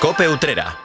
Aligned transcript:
Cope 0.00 0.26
Utrera. 0.26 0.78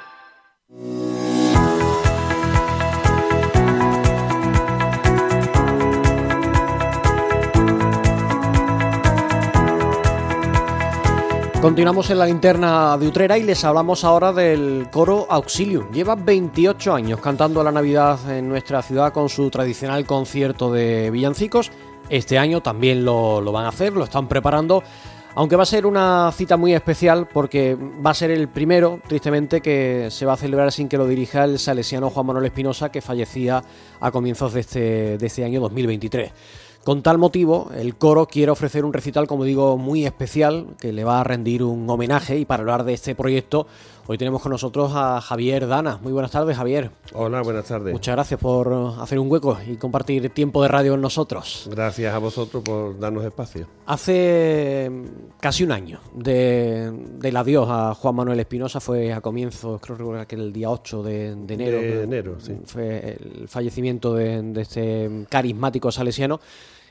Continuamos 11.62 12.10
en 12.10 12.20
la 12.20 12.26
linterna 12.26 12.98
de 12.98 13.08
Utrera 13.08 13.38
y 13.38 13.44
les 13.44 13.64
hablamos 13.64 14.04
ahora 14.04 14.34
del 14.34 14.90
coro 14.92 15.28
Auxilium. 15.30 15.90
Lleva 15.94 16.16
28 16.16 16.94
años 16.94 17.22
cantando 17.22 17.64
la 17.64 17.72
Navidad 17.72 18.20
en 18.30 18.50
nuestra 18.50 18.82
ciudad 18.82 19.14
con 19.14 19.30
su 19.30 19.50
tradicional 19.50 20.06
concierto 20.06 20.74
de 20.74 21.10
villancicos. 21.10 21.72
Este 22.10 22.38
año 22.38 22.62
también 22.62 23.06
lo, 23.06 23.40
lo 23.40 23.54
van 23.54 23.64
a 23.64 23.70
hacer, 23.70 23.94
lo 23.94 24.04
están 24.04 24.28
preparando. 24.28 24.84
Aunque 25.38 25.58
va 25.58 25.64
a 25.64 25.66
ser 25.66 25.86
una 25.86 26.32
cita 26.32 26.56
muy 26.56 26.74
especial 26.74 27.28
porque 27.28 27.76
va 27.76 28.12
a 28.12 28.14
ser 28.14 28.32
el 28.32 28.48
primero, 28.48 29.02
tristemente, 29.06 29.60
que 29.60 30.08
se 30.10 30.26
va 30.26 30.34
a 30.34 30.38
celebrar 30.38 30.72
sin 30.72 30.88
que 30.88 30.98
lo 30.98 31.06
dirija 31.06 31.44
el 31.44 31.60
salesiano 31.60 32.10
Juan 32.10 32.28
Manuel 32.28 32.46
Espinosa, 32.46 32.90
que 32.90 33.02
fallecía 33.02 33.62
a 34.00 34.12
comienzos 34.12 34.54
de 34.54 34.62
este, 34.62 35.18
de 35.18 35.26
este 35.26 35.44
año 35.44 35.60
2023. 35.60 36.32
Con 36.86 37.02
tal 37.02 37.18
motivo, 37.18 37.70
el 37.76 37.96
coro 37.96 38.28
quiere 38.28 38.52
ofrecer 38.52 38.86
un 38.86 38.94
recital, 38.94 39.28
como 39.28 39.44
digo, 39.44 39.76
muy 39.76 40.06
especial, 40.06 40.68
que 40.80 40.94
le 40.94 41.04
va 41.04 41.20
a 41.20 41.24
rendir 41.24 41.64
un 41.64 41.90
homenaje. 41.90 42.38
Y 42.38 42.46
para 42.46 42.62
hablar 42.62 42.86
de 42.86 42.94
este 42.94 43.14
proyecto, 43.14 43.68
hoy 44.08 44.18
tenemos 44.18 44.42
con 44.42 44.52
nosotros 44.52 44.92
a 44.94 45.22
Javier 45.22 45.68
Dana. 45.68 46.00
Muy 46.02 46.14
buenas 46.14 46.32
tardes, 46.32 46.56
Javier. 46.58 46.92
Hola, 47.14 47.42
buenas 47.42 47.66
tardes. 47.66 47.94
Muchas 47.94 48.16
gracias 48.16 48.40
por 48.40 48.74
hacer 49.00 49.20
un 49.20 49.32
hueco 49.32 49.58
y 49.68 49.76
compartir 49.78 50.30
tiempo 50.30 50.62
de 50.62 50.68
radio 50.68 50.92
con 50.94 51.02
nosotros. 51.02 51.68
Gracias 51.72 52.14
a 52.14 52.18
vosotros 52.20 52.64
por 52.64 52.98
darnos 53.00 53.26
espacio. 53.26 53.68
Hace 53.86 54.92
casi 55.40 55.64
un 55.64 55.72
año 55.72 56.00
de, 56.14 56.92
del 57.20 57.38
adiós 57.38 57.68
a 57.70 57.94
Juan 57.94 58.16
Manuel 58.16 58.40
Espinosa, 58.40 58.80
fue 58.80 59.14
a 59.14 59.22
comienzos, 59.22 59.82
creo 59.82 60.26
que 60.28 60.36
el 60.36 60.54
día 60.54 60.70
8 60.70 61.04
de, 61.04 61.36
de 61.36 61.54
enero. 61.54 61.78
De 61.78 62.04
enero, 62.04 62.36
sí. 62.40 62.58
Fue 62.66 63.18
el 63.20 63.48
fallecimiento 63.48 64.14
de, 64.14 64.42
de 64.42 64.62
este 64.62 65.26
carismático 65.30 65.92
salesiano 65.92 66.40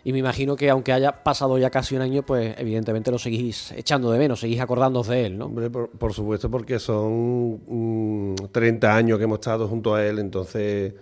y 0.05 0.12
me 0.12 0.19
imagino 0.19 0.55
que 0.55 0.69
aunque 0.69 0.92
haya 0.92 1.24
pasado 1.24 1.56
ya 1.56 1.70
casi 1.70 1.97
un 1.97 2.02
año, 2.02 2.22
pues 2.22 2.55
evidentemente 2.58 3.10
lo 3.10 3.19
seguís 3.19 3.72
echando 3.72 4.11
de 4.11 4.19
menos, 4.19 4.41
seguís 4.41 4.61
acordándoos 4.61 5.08
de 5.08 5.24
él, 5.24 5.38
¿no? 5.38 5.46
Hombre, 5.46 5.70
por, 5.70 5.88
por, 5.91 6.12
supuesto, 6.12 6.50
porque 6.50 6.78
son 6.78 7.61
mm, 7.66 8.34
30 8.52 8.94
años 8.94 9.19
que 9.19 9.24
hemos 9.24 9.38
estado 9.38 9.66
junto 9.66 9.94
a 9.94 10.05
él, 10.05 10.19
entonces 10.19 10.92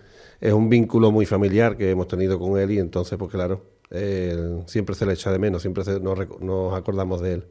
es 0.41 0.53
un 0.53 0.69
vínculo 0.69 1.11
muy 1.11 1.27
familiar 1.27 1.77
que 1.77 1.91
hemos 1.91 2.07
tenido 2.07 2.39
con 2.39 2.57
él 2.59 2.71
y 2.71 2.79
entonces, 2.79 3.19
pues 3.19 3.31
claro, 3.33 3.63
eh, 3.91 4.63
siempre 4.67 4.95
se 4.95 5.05
le 5.05 5.15
echa 5.15 5.33
de 5.33 5.39
menos, 5.41 5.63
siempre 5.63 5.83
se, 5.83 5.99
nos, 5.99 6.19
nos, 6.41 6.73
acordamos 6.73 7.21
de 7.21 7.33
él. 7.35 7.45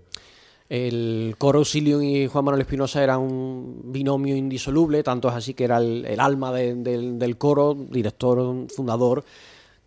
El 0.70 1.36
coro 1.38 1.60
Auxilium 1.60 2.02
y 2.02 2.28
Juan 2.28 2.46
Manuel 2.46 2.62
Espinosa 2.62 3.04
era 3.04 3.18
un 3.18 3.82
binomio 3.92 4.38
indisoluble, 4.38 5.04
tanto 5.04 5.28
es 5.28 5.36
así 5.36 5.54
que 5.54 5.66
era 5.66 5.80
el, 5.80 6.06
el 6.06 6.22
alma 6.22 6.54
de, 6.54 6.76
de, 6.76 7.12
del 7.12 7.38
coro, 7.38 7.74
director, 7.74 8.68
fundador 8.74 9.26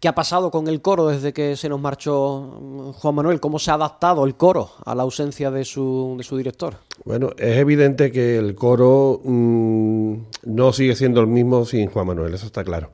¿Qué 0.04 0.08
ha 0.08 0.14
pasado 0.14 0.50
con 0.50 0.68
el 0.68 0.82
coro 0.82 1.06
desde 1.06 1.32
que 1.32 1.56
se 1.56 1.66
nos 1.66 1.80
marchó 1.80 2.92
Juan 2.98 3.14
Manuel? 3.14 3.40
¿Cómo 3.40 3.58
se 3.58 3.70
ha 3.70 3.74
adaptado 3.74 4.26
el 4.26 4.34
coro 4.34 4.68
a 4.84 4.94
la 4.94 5.02
ausencia 5.02 5.50
de 5.50 5.64
su, 5.64 6.14
de 6.18 6.24
su 6.24 6.36
director? 6.36 6.74
Bueno, 7.06 7.30
es 7.38 7.56
evidente 7.56 8.12
que 8.12 8.36
el 8.36 8.54
coro 8.54 9.22
mmm, 9.24 10.16
no 10.42 10.74
sigue 10.74 10.94
siendo 10.94 11.22
el 11.22 11.26
mismo 11.26 11.64
sin 11.64 11.88
Juan 11.88 12.08
Manuel, 12.08 12.34
eso 12.34 12.44
está 12.44 12.62
claro. 12.64 12.90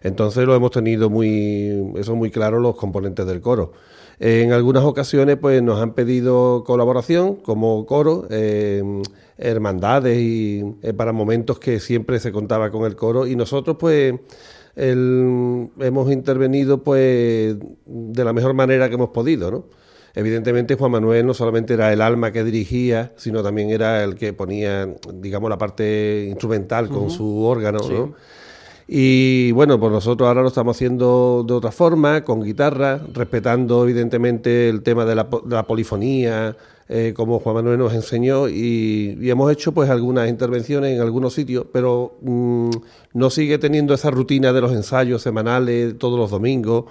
Entonces 0.00 0.46
lo 0.46 0.54
hemos 0.54 0.70
tenido 0.70 1.10
muy, 1.10 1.92
eso 1.96 2.16
muy 2.16 2.30
claro 2.30 2.58
los 2.58 2.74
componentes 2.74 3.26
del 3.26 3.42
coro. 3.42 3.74
En 4.18 4.52
algunas 4.52 4.84
ocasiones 4.84 5.36
pues 5.36 5.62
nos 5.62 5.78
han 5.78 5.92
pedido 5.92 6.64
colaboración 6.64 7.36
como 7.36 7.84
coro, 7.84 8.28
eh, 8.30 8.82
hermandades 9.36 10.18
y 10.18 10.64
eh, 10.80 10.94
para 10.94 11.12
momentos 11.12 11.58
que 11.58 11.80
siempre 11.80 12.18
se 12.18 12.32
contaba 12.32 12.70
con 12.70 12.86
el 12.86 12.96
coro 12.96 13.26
y 13.26 13.36
nosotros 13.36 13.76
pues 13.78 14.14
el, 14.76 15.68
hemos 15.80 16.12
intervenido 16.12 16.82
pues 16.82 17.56
de 17.86 18.24
la 18.24 18.32
mejor 18.32 18.54
manera 18.54 18.88
que 18.88 18.94
hemos 18.94 19.10
podido, 19.10 19.50
¿no? 19.50 19.64
Evidentemente 20.14 20.76
Juan 20.76 20.92
Manuel 20.92 21.26
no 21.26 21.34
solamente 21.34 21.74
era 21.74 21.92
el 21.92 22.00
alma 22.00 22.32
que 22.32 22.42
dirigía, 22.42 23.12
sino 23.16 23.42
también 23.42 23.68
era 23.70 24.02
el 24.02 24.14
que 24.14 24.32
ponía, 24.32 24.88
digamos, 25.12 25.50
la 25.50 25.58
parte 25.58 26.26
instrumental 26.28 26.88
con 26.88 27.04
uh 27.04 27.06
-huh. 27.06 27.10
su 27.10 27.44
órgano, 27.44 27.80
sí. 27.80 27.92
¿no? 27.92 28.14
Y 28.88 29.50
bueno, 29.52 29.80
pues 29.80 29.92
nosotros 29.92 30.28
ahora 30.28 30.42
lo 30.42 30.48
estamos 30.48 30.76
haciendo 30.76 31.44
de 31.46 31.54
otra 31.54 31.72
forma, 31.72 32.22
con 32.22 32.42
guitarra, 32.42 33.00
respetando 33.12 33.82
evidentemente 33.82 34.68
el 34.68 34.82
tema 34.82 35.04
de 35.04 35.16
la, 35.16 35.24
de 35.24 35.54
la 35.54 35.64
polifonía, 35.64 36.56
eh, 36.88 37.12
como 37.16 37.40
Juan 37.40 37.56
Manuel 37.56 37.78
nos 37.78 37.92
enseñó, 37.94 38.48
y, 38.48 39.18
hemos 39.28 39.50
hecho 39.52 39.72
pues 39.72 39.90
algunas 39.90 40.28
intervenciones 40.28 40.94
en 40.94 41.00
algunos 41.00 41.34
sitios, 41.34 41.66
pero 41.72 42.16
mmm, 42.22 42.70
no 43.14 43.30
sigue 43.30 43.58
teniendo 43.58 43.94
esa 43.94 44.10
rutina 44.10 44.52
de 44.52 44.60
los 44.60 44.72
ensayos 44.72 45.22
semanales 45.22 45.98
todos 45.98 46.18
los 46.18 46.30
domingos, 46.30 46.84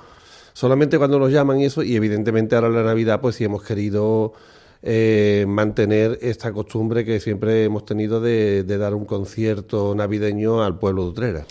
solamente 0.53 0.97
cuando 0.97 1.17
nos 1.17 1.31
llaman 1.31 1.61
y 1.61 1.65
eso, 1.65 1.81
y 1.81 1.95
evidentemente 1.95 2.55
ahora 2.55 2.67
en 2.67 2.75
la 2.75 2.83
Navidad 2.83 3.21
pues 3.21 3.35
sí 3.35 3.45
hemos 3.45 3.63
querido 3.63 4.33
eh, 4.83 5.45
mantener 5.47 6.19
esta 6.21 6.51
costumbre 6.51 7.05
que 7.05 7.19
siempre 7.19 7.63
hemos 7.63 7.85
tenido 7.85 8.19
de, 8.19 8.63
de 8.63 8.77
dar 8.77 8.93
un 8.93 9.05
concierto 9.05 9.95
navideño 9.95 10.61
al 10.61 10.77
pueblo 10.77 11.03
de 11.03 11.09
Utrera. 11.09 11.45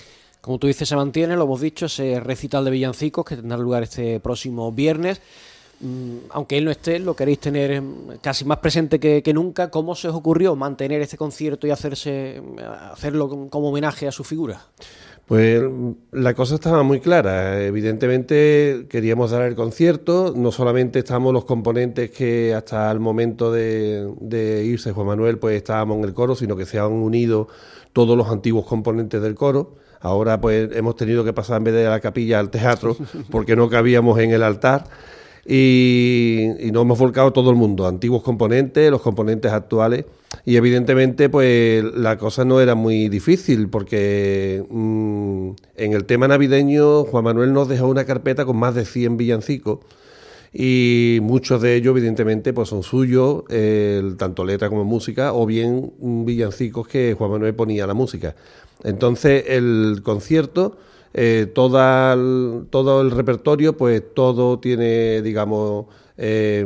Como 0.44 0.58
tú 0.58 0.66
dices, 0.66 0.86
se 0.86 0.94
mantiene, 0.94 1.36
lo 1.36 1.44
hemos 1.44 1.62
dicho, 1.62 1.86
ese 1.86 2.20
recital 2.20 2.66
de 2.66 2.70
villancicos 2.70 3.24
que 3.24 3.36
tendrá 3.36 3.56
lugar 3.56 3.82
este 3.82 4.20
próximo 4.20 4.70
viernes. 4.72 5.22
Mm, 5.84 6.16
aunque 6.30 6.56
él 6.56 6.64
no 6.64 6.70
esté, 6.70 6.98
lo 6.98 7.14
queréis 7.14 7.38
tener 7.38 7.82
casi 8.22 8.46
más 8.46 8.58
presente 8.58 8.98
que, 8.98 9.22
que, 9.22 9.34
nunca. 9.34 9.70
¿Cómo 9.70 9.94
se 9.94 10.08
os 10.08 10.14
ocurrió 10.14 10.56
mantener 10.56 11.02
este 11.02 11.18
concierto 11.18 11.66
y 11.66 11.70
hacerse 11.70 12.42
hacerlo 12.90 13.28
como 13.50 13.68
homenaje 13.68 14.08
a 14.08 14.12
su 14.12 14.24
figura? 14.24 14.62
Pues 15.26 15.62
la 16.12 16.32
cosa 16.32 16.54
estaba 16.54 16.82
muy 16.82 17.00
clara. 17.00 17.62
Evidentemente 17.62 18.86
queríamos 18.88 19.30
dar 19.30 19.42
el 19.42 19.54
concierto. 19.54 20.32
No 20.34 20.52
solamente 20.52 21.00
estamos 21.00 21.34
los 21.34 21.44
componentes 21.44 22.10
que 22.10 22.54
hasta 22.54 22.90
el 22.90 23.00
momento 23.00 23.52
de, 23.52 24.10
de 24.20 24.64
irse 24.64 24.92
Juan 24.92 25.06
Manuel, 25.06 25.38
pues 25.38 25.56
estábamos 25.56 25.98
en 25.98 26.04
el 26.04 26.14
coro, 26.14 26.34
sino 26.34 26.56
que 26.56 26.64
se 26.64 26.78
han 26.78 26.92
unido 26.92 27.48
todos 27.92 28.16
los 28.16 28.28
antiguos 28.28 28.66
componentes 28.66 29.20
del 29.20 29.34
coro. 29.34 29.76
Ahora 30.00 30.38
pues 30.40 30.70
hemos 30.74 30.96
tenido 30.96 31.24
que 31.24 31.32
pasar 31.32 31.58
en 31.58 31.64
vez 31.64 31.74
de 31.74 31.84
la 31.84 32.00
capilla 32.00 32.38
al 32.38 32.50
teatro 32.50 32.96
porque 33.30 33.54
no 33.54 33.68
cabíamos 33.68 34.18
en 34.18 34.30
el 34.30 34.42
altar. 34.42 34.84
Y, 35.46 36.48
y, 36.58 36.70
nos 36.72 36.82
hemos 36.82 36.98
volcado 36.98 37.32
todo 37.32 37.50
el 37.50 37.56
mundo, 37.56 37.86
antiguos 37.86 38.22
componentes, 38.22 38.90
los 38.90 39.02
componentes 39.02 39.52
actuales, 39.52 40.06
y 40.44 40.56
evidentemente 40.56 41.28
pues 41.28 41.84
la 41.84 42.18
cosa 42.18 42.44
no 42.44 42.60
era 42.60 42.74
muy 42.74 43.08
difícil 43.08 43.68
porque 43.68 44.64
mmm, 44.68 45.50
en 45.76 45.92
el 45.92 46.04
tema 46.04 46.28
navideño 46.28 47.04
Juan 47.04 47.24
Manuel 47.24 47.52
nos 47.52 47.68
dejó 47.68 47.88
una 47.88 48.04
carpeta 48.04 48.44
con 48.44 48.56
más 48.56 48.74
de 48.74 48.84
100 48.84 49.16
villancicos 49.16 49.80
y 50.52 51.18
muchos 51.20 51.60
de 51.60 51.74
ellos 51.74 51.96
evidentemente 51.96 52.52
pues 52.52 52.68
son 52.68 52.84
suyos, 52.84 53.42
tanto 54.16 54.44
letra 54.44 54.68
como 54.68 54.84
música, 54.84 55.32
o 55.32 55.46
bien 55.46 55.92
villancicos 55.98 56.86
que 56.86 57.14
Juan 57.18 57.32
Manuel 57.32 57.54
ponía 57.56 57.88
la 57.88 57.94
música. 57.94 58.36
Entonces 58.84 59.44
el 59.48 60.00
concierto 60.04 60.76
eh, 61.16 61.46
toda 61.54 62.16
todo 62.70 63.00
el 63.00 63.12
repertorio, 63.12 63.76
pues 63.76 64.02
todo 64.14 64.58
tiene, 64.58 65.22
digamos, 65.22 65.86
eh, 66.16 66.64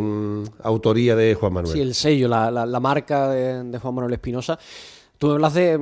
autoría 0.62 1.14
de 1.14 1.34
Juan 1.34 1.52
Manuel. 1.52 1.72
Sí, 1.74 1.80
el 1.82 1.94
sello, 1.94 2.28
la, 2.28 2.50
la, 2.50 2.80
marca 2.80 3.28
de, 3.28 3.78
Juan 3.78 3.94
Manuel 3.94 4.14
Espinosa. 4.14 4.58
Tú 5.18 5.32
hablas 5.32 5.52
de 5.52 5.78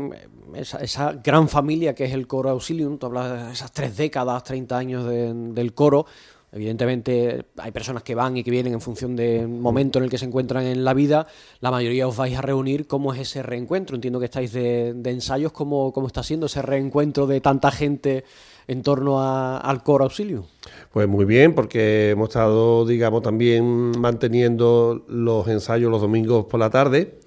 esa, 0.55 0.79
esa, 0.79 1.13
gran 1.13 1.49
familia 1.49 1.95
que 1.95 2.07
es 2.07 2.13
el 2.13 2.27
coro 2.27 2.51
Auxilium, 2.51 2.99
tú 2.99 3.07
hablas 3.07 3.47
de 3.47 3.53
esas 3.53 3.71
tres 3.71 3.97
décadas, 3.97 4.43
30 4.43 4.77
años 4.77 5.07
de, 5.07 5.33
del 5.33 5.73
coro. 5.73 6.07
Evidentemente 6.53 7.45
hay 7.59 7.71
personas 7.73 8.03
que 8.03 8.15
van 8.15 8.37
y 8.37 8.45
que 8.45 8.51
vienen 8.51 8.73
en 8.73 8.81
función 8.81 9.17
del 9.17 9.49
momento 9.49 9.99
en 9.99 10.05
el 10.05 10.11
que 10.11 10.17
se 10.17 10.25
encuentran 10.25 10.65
en 10.65 10.85
la 10.85 10.95
vida. 10.95 11.27
La 11.61 11.71
mayoría 11.71 12.07
os 12.09 12.17
vais 12.17 12.37
a 12.37 12.41
reunir. 12.41 12.87
¿Cómo 12.87 13.13
es 13.13 13.21
ese 13.21 13.43
reencuentro? 13.43 13.97
Entiendo 13.97 14.19
que 14.21 14.27
estáis 14.27 14.53
de, 14.53 14.91
ensayos. 15.05 15.53
¿Cómo, 15.53 15.93
¿Cómo 15.93 16.07
está 16.07 16.23
siendo 16.23 16.47
ese 16.47 16.63
reencuentro 16.63 17.27
de 17.27 17.41
tanta 17.41 17.71
gente 17.71 18.25
en 18.69 18.83
torno 18.83 19.21
al 19.21 19.83
coro 19.83 20.05
auxilio? 20.05 20.47
Pues 20.93 21.09
muy 21.09 21.25
bien, 21.25 21.55
porque 21.55 22.11
hemos 22.11 22.29
estado, 22.31 22.87
digamos, 22.87 23.23
también 23.23 23.93
manteniendo 23.99 25.05
los 25.09 25.47
ensayos 25.49 25.91
los 25.91 26.01
domingos 26.01 26.47
por 26.47 26.61
la 26.61 26.71
tarde. 26.71 27.19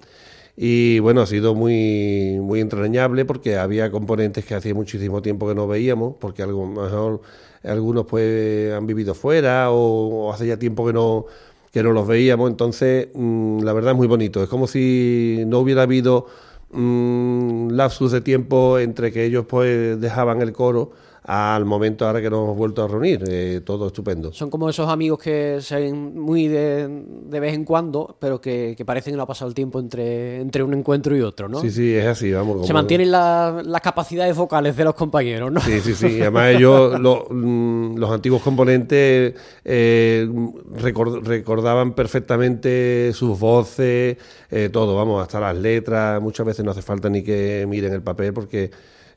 Y 0.62 0.98
bueno, 0.98 1.22
ha 1.22 1.26
sido 1.26 1.54
muy, 1.54 2.38
muy 2.38 2.60
entrañable 2.60 3.24
porque 3.24 3.56
había 3.56 3.90
componentes 3.90 4.44
que 4.44 4.54
hacía 4.54 4.74
muchísimo 4.74 5.22
tiempo 5.22 5.48
que 5.48 5.54
no 5.54 5.66
veíamos, 5.66 6.16
porque 6.20 6.42
a 6.42 6.46
lo 6.46 6.66
mejor 6.66 7.22
algunos 7.64 8.04
pues 8.04 8.70
han 8.74 8.86
vivido 8.86 9.14
fuera 9.14 9.70
o, 9.70 10.26
o 10.26 10.32
hace 10.34 10.46
ya 10.46 10.58
tiempo 10.58 10.86
que 10.86 10.92
no, 10.92 11.24
que 11.72 11.82
no 11.82 11.92
los 11.92 12.06
veíamos. 12.06 12.50
Entonces, 12.50 13.08
mmm, 13.14 13.60
la 13.62 13.72
verdad 13.72 13.92
es 13.92 13.96
muy 13.96 14.06
bonito. 14.06 14.42
Es 14.42 14.50
como 14.50 14.66
si 14.66 15.44
no 15.46 15.60
hubiera 15.60 15.84
habido 15.84 16.26
mmm, 16.72 17.70
lapsus 17.70 18.12
de 18.12 18.20
tiempo 18.20 18.78
entre 18.78 19.12
que 19.12 19.24
ellos 19.24 19.46
pues 19.48 19.98
dejaban 19.98 20.42
el 20.42 20.52
coro 20.52 20.92
al 21.24 21.64
momento 21.64 22.06
ahora 22.06 22.20
que 22.20 22.30
nos 22.30 22.44
hemos 22.44 22.56
vuelto 22.56 22.82
a 22.82 22.88
reunir. 22.88 23.24
Eh, 23.28 23.60
todo 23.64 23.88
estupendo. 23.88 24.32
Son 24.32 24.50
como 24.50 24.68
esos 24.68 24.88
amigos 24.88 25.18
que 25.18 25.58
se 25.60 25.76
ven 25.76 26.18
muy 26.18 26.48
de, 26.48 26.88
vez 27.28 27.54
en 27.54 27.64
cuando, 27.64 28.16
pero 28.18 28.40
que, 28.40 28.76
parecen 28.86 29.12
que 29.12 29.16
no 29.16 29.22
ha 29.24 29.26
pasado 29.26 29.48
el 29.48 29.54
tiempo 29.54 29.78
entre, 29.80 30.40
entre 30.40 30.62
un 30.62 30.74
encuentro 30.74 31.16
y 31.16 31.20
otro, 31.20 31.48
¿no? 31.48 31.60
Sí, 31.60 31.70
sí, 31.70 31.94
es 31.94 32.06
así, 32.06 32.32
vamos. 32.32 32.66
Se 32.66 32.72
mantienen 32.72 33.10
las 33.10 33.80
capacidades 33.82 34.36
vocales 34.36 34.76
de 34.76 34.84
los 34.84 34.94
compañeros, 34.94 35.52
¿no? 35.52 35.60
Sí, 35.60 35.80
sí, 35.80 35.94
sí. 35.94 36.20
Además 36.20 36.54
ellos, 36.54 36.98
mm, 37.30 37.96
los 37.96 38.10
antiguos 38.10 38.42
componentes, 38.42 39.34
eh, 39.64 40.28
recordaban 40.74 41.92
perfectamente 41.92 43.12
sus 43.12 43.38
voces, 43.38 44.16
eh, 44.50 44.70
todo, 44.72 44.96
vamos, 44.96 45.22
hasta 45.22 45.40
las 45.40 45.56
letras. 45.56 46.20
Muchas 46.20 46.46
veces 46.46 46.64
no 46.64 46.70
hace 46.70 46.82
falta 46.82 47.08
ni 47.08 47.22
que 47.22 47.66
miren 47.68 47.92
el 47.92 48.02
papel 48.02 48.32
porque 48.32 48.70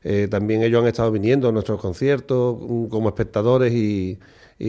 eh, 0.04 0.28
también 0.30 0.62
ellos 0.62 0.82
han 0.82 0.88
estado 0.88 1.10
viniendo 1.10 1.48
a 1.48 1.52
nuestros 1.52 1.80
conciertos 1.80 2.58
mm, 2.60 2.86
como 2.86 3.08
espectadores 3.08 3.72
y, 3.72 4.18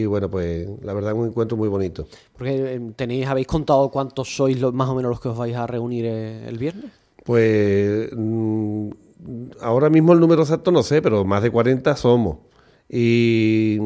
bueno, 0.06 0.30
pues 0.30 0.66
la 0.82 0.94
verdad 0.94 1.12
es 1.12 1.18
un 1.18 1.26
encuentro 1.28 1.58
muy 1.58 1.68
bonito. 1.68 2.08
Porque 2.36 2.74
eh, 2.74 2.80
tenéis, 2.96 3.26
habéis 3.26 3.46
contado 3.46 3.90
cuántos 3.90 4.34
sois 4.34 4.58
los, 4.58 4.72
más 4.72 4.88
o 4.88 4.94
menos 4.94 5.10
los 5.10 5.20
que 5.20 5.28
os 5.28 5.36
vais 5.36 5.54
a 5.54 5.66
reunir 5.66 6.06
eh, 6.06 6.48
el 6.48 6.56
viernes. 6.56 6.90
Pues 7.22 8.08
mm, 8.16 8.88
ahora 9.60 9.90
mismo 9.90 10.14
el 10.14 10.20
número 10.20 10.42
exacto 10.42 10.70
no 10.70 10.82
sé, 10.82 11.02
pero 11.02 11.24
más 11.24 11.42
de 11.42 11.50
40 11.50 11.94
somos. 11.96 12.38
Y, 12.88 13.78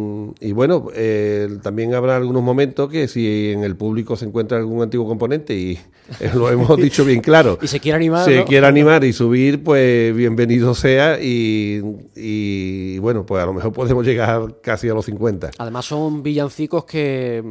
bueno, 0.52 0.88
eh, 0.94 1.48
también 1.62 1.94
habrá 1.94 2.16
algunos 2.16 2.42
momentos 2.42 2.90
que 2.90 3.08
si 3.08 3.50
en 3.52 3.64
el 3.64 3.74
público 3.74 4.14
se 4.14 4.26
encuentra 4.26 4.58
algún 4.58 4.82
antiguo 4.82 5.06
componente 5.06 5.56
y 5.56 5.78
eh, 6.20 6.30
lo 6.34 6.50
hemos 6.50 6.76
dicho 6.76 7.04
bien 7.04 7.20
claro. 7.22 7.58
y 7.62 7.66
se 7.66 7.80
quiere 7.80 7.96
animar. 7.96 8.26
Se 8.26 8.44
quiere 8.44 8.66
animar 8.66 9.02
y 9.04 9.14
subir, 9.14 9.64
pues 9.64 10.14
bienvenido 10.14 10.74
sea 10.74 11.18
y, 11.20 12.98
bueno, 12.98 13.24
pues 13.24 13.42
a 13.42 13.46
lo 13.46 13.54
mejor 13.54 13.72
podemos 13.72 14.04
llegar 14.04 14.56
casi 14.60 14.88
a 14.90 14.94
los 14.94 15.06
50. 15.06 15.52
Además 15.56 15.86
son 15.86 16.22
villancicos 16.22 16.84
que, 16.84 17.42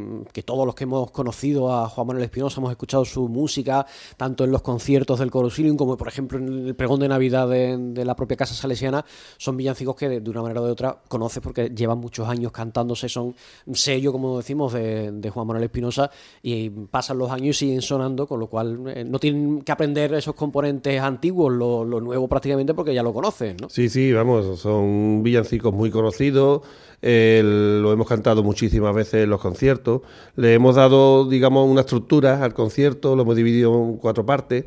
todos 0.44 0.64
los 0.64 0.74
que 0.74 0.84
hemos 0.84 1.10
conocido 1.10 1.74
a 1.74 1.88
Juan 1.88 2.06
Manuel 2.06 2.24
Espinosa 2.24 2.60
hemos 2.60 2.70
escuchado 2.70 3.04
su 3.04 3.28
música, 3.28 3.84
tanto 4.16 4.44
en 4.44 4.52
los 4.52 4.62
conciertos 4.62 5.18
del 5.18 5.30
Corusilium 5.30 5.76
como 5.76 5.96
por 5.96 6.08
ejemplo 6.08 6.38
en 6.38 6.68
el 6.68 6.74
pregón 6.74 7.00
de 7.00 7.08
Navidad 7.08 7.48
de, 7.48 7.76
de 7.76 8.04
la 8.04 8.14
propia 8.14 8.36
Casa 8.36 8.54
Salesiana, 8.54 9.04
son 9.36 9.56
villancicos 9.56 9.96
que 9.96 10.08
de, 10.08 10.20
de 10.20 10.30
una 10.30 10.42
manera 10.42 10.60
o 10.60 10.66
de 10.66 10.72
otra 10.72 10.96
porque 11.40 11.70
llevan 11.70 11.98
muchos 11.98 12.28
años 12.28 12.52
cantándose, 12.52 13.08
son 13.08 13.34
sello, 13.72 14.12
como 14.12 14.38
decimos, 14.38 14.72
de, 14.72 15.30
Juan 15.32 15.46
Manuel 15.46 15.64
Espinosa 15.64 16.10
y 16.42 16.70
pasan 16.70 17.18
los 17.18 17.30
años 17.30 17.56
y 17.56 17.66
siguen 17.66 17.82
sonando, 17.82 18.26
con 18.26 18.40
lo 18.40 18.48
cual 18.48 18.80
eh, 18.88 19.04
no 19.04 19.18
tienen 19.18 19.62
que 19.62 19.72
aprender 19.72 20.14
esos 20.14 20.34
componentes 20.34 21.00
antiguos, 21.00 21.52
lo, 21.52 21.84
nuevo 21.84 22.28
prácticamente, 22.28 22.74
porque 22.74 22.94
ya 22.94 23.02
lo 23.02 23.12
conocen, 23.12 23.56
¿no? 23.60 23.68
Sí, 23.68 23.88
sí, 23.88 24.12
vamos, 24.12 24.60
son 24.60 25.22
villancicos 25.22 25.72
muy 25.72 25.90
conocidos. 25.90 26.62
lo 27.02 27.92
hemos 27.92 28.08
cantado 28.08 28.42
muchísimas 28.42 28.94
veces 28.94 29.24
en 29.24 29.30
los 29.30 29.40
conciertos. 29.40 30.02
Le 30.36 30.54
hemos 30.54 30.76
dado, 30.76 31.28
digamos, 31.28 31.68
una 31.68 31.82
estructura 31.82 32.42
al 32.42 32.54
concierto, 32.54 33.16
lo 33.16 33.22
hemos 33.22 33.36
dividido 33.36 33.72
en 33.74 33.96
cuatro 33.96 34.26
partes, 34.26 34.66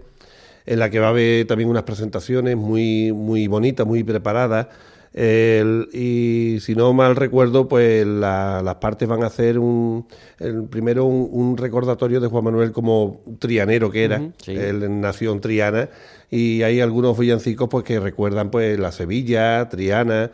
en 0.66 0.80
la 0.80 0.90
que 0.90 1.00
va 1.00 1.08
a 1.08 1.10
haber 1.10 1.46
también 1.46 1.70
unas 1.70 1.84
presentaciones 1.84 2.56
muy, 2.56 3.12
muy 3.12 3.48
bonitas, 3.48 3.86
muy 3.86 4.04
preparadas 4.04 4.68
y 5.16 6.58
si 6.60 6.74
no 6.76 6.92
mal 6.94 7.16
recuerdo, 7.16 7.68
pues 7.68 8.06
las 8.06 8.76
partes 8.76 9.08
van 9.08 9.24
a 9.24 9.28
hacer 9.28 9.60
un, 9.60 10.08
el, 10.40 10.64
primero 10.64 11.06
un, 11.06 11.56
recordatorio 11.58 12.20
de 12.20 12.28
Juan 12.28 12.46
Manuel 12.46 12.72
como 12.72 13.22
trianero 13.40 13.92
que 13.92 14.04
era. 14.06 14.22
Él 14.48 15.02
nació 15.02 15.32
en 15.34 15.42
Triana 15.42 15.90
y 16.32 16.64
hay 16.64 16.82
algunos 16.82 17.18
villancicos 17.18 17.70
pues 17.70 17.84
que 17.84 18.00
recuerdan 18.00 18.50
pues 18.50 18.80
la 18.80 18.92
Sevilla, 18.92 19.70
Triana, 19.70 20.32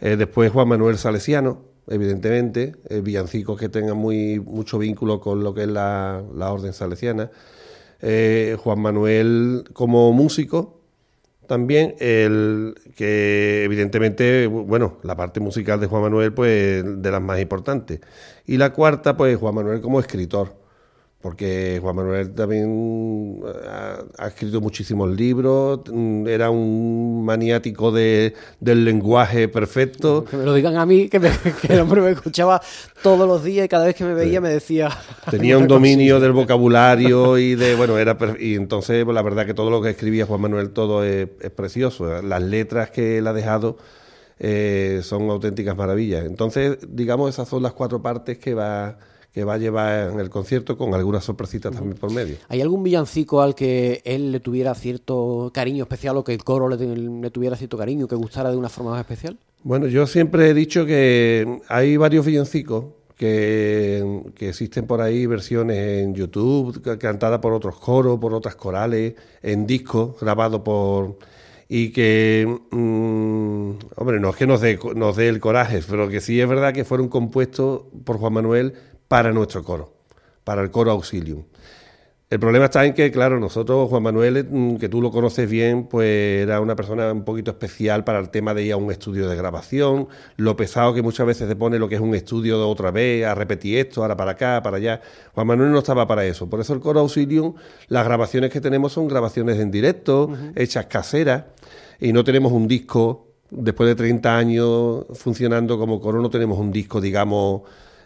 eh, 0.00 0.16
después 0.16 0.50
Juan 0.50 0.66
Manuel 0.66 0.96
Salesiano, 0.96 1.62
evidentemente, 1.86 2.74
eh, 2.88 3.00
villancicos 3.00 3.58
que 3.60 3.68
tengan 3.68 3.96
muy 3.96 4.40
mucho 4.40 4.78
vínculo 4.78 5.20
con 5.20 5.44
lo 5.44 5.54
que 5.54 5.62
es 5.62 5.68
la, 5.68 6.24
orden 6.38 6.72
salesiana. 6.72 7.30
Eh, 8.00 8.56
Juan 8.58 8.80
Manuel 8.80 9.64
como 9.72 10.12
músico, 10.12 10.81
también 11.46 11.94
el 11.98 12.74
que 12.96 13.64
evidentemente, 13.64 14.46
bueno, 14.46 14.98
la 15.02 15.16
parte 15.16 15.40
musical 15.40 15.80
de 15.80 15.86
Juan 15.86 16.02
Manuel 16.02 16.32
pues 16.32 16.84
de 16.84 17.10
las 17.10 17.20
más 17.20 17.40
importantes. 17.40 18.00
Y 18.46 18.56
la 18.56 18.72
cuarta 18.72 19.16
pues 19.16 19.36
Juan 19.36 19.54
Manuel 19.54 19.80
como 19.80 20.00
escritor 20.00 20.61
porque 21.22 21.78
Juan 21.80 21.94
Manuel 21.94 22.34
también 22.34 23.40
eh, 23.46 24.02
ha, 24.18 24.26
escrito 24.26 24.60
muchísimos 24.60 25.08
libros, 25.08 25.80
mm, 25.90 26.26
era 26.26 26.50
un 26.50 27.24
maniático 27.24 27.92
de, 27.92 28.34
del 28.58 28.84
lenguaje 28.84 29.46
perfecto. 29.46 30.24
Que 30.24 30.36
me 30.36 30.44
lo 30.44 30.52
digan 30.52 30.76
a 30.76 30.84
mí, 30.84 31.08
que, 31.08 31.18
el 31.68 31.80
hombre 31.80 32.00
me 32.00 32.10
escuchaba 32.10 32.60
todos 33.04 33.28
los 33.28 33.44
días 33.44 33.66
y 33.66 33.68
cada 33.68 33.86
vez 33.86 33.94
que 33.94 34.02
me 34.04 34.14
veía 34.14 34.40
me 34.40 34.48
decía... 34.48 34.90
Tenía 35.30 35.56
un 35.58 35.68
dominio 35.68 36.18
del 36.18 36.32
vocabulario 36.32 37.38
y 37.38 37.54
de, 37.54 37.76
bueno, 37.76 37.96
era... 37.98 38.18
Y 38.40 38.56
entonces, 38.56 39.04
pues, 39.04 39.14
la 39.14 39.22
verdad 39.22 39.46
que 39.46 39.54
todo 39.54 39.70
lo 39.70 39.80
que 39.80 39.90
escribía 39.90 40.26
Juan 40.26 40.40
Manuel, 40.40 40.70
todo 40.70 41.04
es, 41.04 41.28
precioso. 41.54 42.20
Las 42.20 42.42
letras 42.42 42.90
que 42.90 43.18
él 43.18 43.28
ha 43.28 43.32
dejado 43.32 43.76
eh, 44.40 45.02
son 45.04 45.30
auténticas 45.30 45.76
maravillas. 45.76 46.24
Entonces, 46.26 46.78
digamos, 46.88 47.30
esas 47.30 47.48
son 47.48 47.62
las 47.62 47.74
cuatro 47.74 48.02
partes 48.02 48.38
que 48.38 48.54
va 48.54 48.98
que 49.32 49.44
va 49.44 49.54
a 49.54 49.58
llevar 49.58 50.10
en 50.10 50.20
el 50.20 50.28
concierto 50.28 50.76
con 50.76 50.92
algunas 50.94 51.24
sorpresitas 51.24 51.72
también 51.72 51.96
por 51.96 52.12
medio. 52.12 52.36
¿Hay 52.48 52.60
algún 52.60 52.82
villancico 52.82 53.40
al 53.40 53.54
que 53.54 54.02
él 54.04 54.30
le 54.30 54.40
tuviera 54.40 54.74
cierto 54.74 55.50
cariño 55.54 55.84
especial 55.84 56.18
o 56.18 56.24
que 56.24 56.34
el 56.34 56.44
coro 56.44 56.68
le, 56.68 57.30
tuviera 57.30 57.56
cierto 57.56 57.78
cariño, 57.78 58.06
que 58.06 58.14
gustara 58.14 58.50
de 58.50 58.58
una 58.58 58.68
forma 58.68 58.90
más 58.90 59.00
especial? 59.00 59.38
Bueno, 59.62 59.86
yo 59.86 60.06
siempre 60.06 60.50
he 60.50 60.54
dicho 60.54 60.84
que 60.84 61.60
hay 61.68 61.96
varios 61.96 62.26
villancicos 62.26 62.84
que, 63.16 64.22
que, 64.34 64.50
existen 64.50 64.86
por 64.86 65.00
ahí 65.00 65.24
versiones 65.26 66.02
en 66.02 66.14
YouTube, 66.14 66.98
cantadas 66.98 67.38
por 67.38 67.54
otros 67.54 67.78
coros, 67.78 68.18
por 68.18 68.34
otras 68.34 68.56
corales, 68.56 69.14
en 69.42 69.66
discos, 69.66 70.20
grabados 70.20 70.60
por... 70.60 71.16
Y 71.68 71.90
que, 71.90 72.46
mm, 72.70 73.70
hombre, 73.96 74.20
no 74.20 74.28
es 74.28 74.36
que 74.36 74.46
nos 74.46 74.60
dé, 74.60 74.78
nos 74.94 75.16
dé 75.16 75.28
el 75.28 75.40
coraje, 75.40 75.80
pero 75.88 76.06
que 76.10 76.20
sí 76.20 76.38
es 76.38 76.46
verdad 76.46 76.74
que 76.74 76.84
fueron 76.84 77.08
compuestos 77.08 77.84
por 78.04 78.18
Juan 78.18 78.34
Manuel 78.34 78.74
para 79.12 79.30
nuestro 79.30 79.62
coro, 79.62 79.92
para 80.42 80.62
el 80.62 80.70
coro 80.70 80.90
Auxilium. 80.92 81.42
El 82.30 82.40
problema 82.40 82.64
está 82.64 82.86
en 82.86 82.94
que, 82.94 83.12
claro, 83.12 83.38
nosotros, 83.38 83.90
Juan 83.90 84.04
Manuel, 84.04 84.48
mm, 84.50 84.76
que 84.78 84.88
tú 84.88 85.02
lo 85.02 85.10
conoces 85.10 85.50
bien, 85.50 85.84
pues 85.84 86.42
era 86.44 86.62
una 86.62 86.74
persona 86.74 87.12
un 87.12 87.22
poquito 87.22 87.50
especial 87.50 88.04
para 88.04 88.20
el 88.20 88.30
tema 88.30 88.54
de 88.54 88.62
ir 88.62 88.72
a 88.72 88.78
un 88.78 88.90
estudio 88.90 89.28
de 89.28 89.36
grabación, 89.36 90.08
lo 90.38 90.56
pesado 90.56 90.94
que 90.94 91.02
muchas 91.02 91.26
veces 91.26 91.46
se 91.46 91.54
pone 91.56 91.78
lo 91.78 91.90
que 91.90 91.96
es 91.96 92.00
un 92.00 92.14
estudio 92.14 92.56
de 92.56 92.64
otra 92.64 92.90
vez, 92.90 93.26
a 93.26 93.34
repetir 93.34 93.76
esto, 93.76 94.00
ahora 94.00 94.16
para 94.16 94.30
acá, 94.30 94.62
para 94.62 94.78
allá. 94.78 95.02
Juan 95.34 95.46
Manuel 95.46 95.72
no 95.72 95.80
estaba 95.80 96.06
para 96.06 96.24
eso. 96.24 96.48
Por 96.48 96.60
eso 96.60 96.72
el 96.72 96.80
coro 96.80 97.00
Auxilium, 97.00 97.52
las 97.88 98.06
grabaciones 98.06 98.50
que 98.50 98.62
tenemos 98.62 98.94
son 98.94 99.08
grabaciones 99.08 99.58
en 99.58 99.70
directo, 99.70 100.30
hechas 100.54 100.86
caseras, 100.86 101.44
y 102.00 102.14
no 102.14 102.24
tenemos 102.24 102.50
un 102.50 102.66
disco, 102.66 103.26
después 103.50 103.90
de 103.90 103.94
30 103.94 104.38
años 104.38 105.04
funcionando 105.12 105.76
como 105.76 106.00
coro, 106.00 106.22
no 106.22 106.30
tenemos 106.30 106.58
un 106.58 106.72
disco, 106.72 106.98
digamos, 106.98 107.60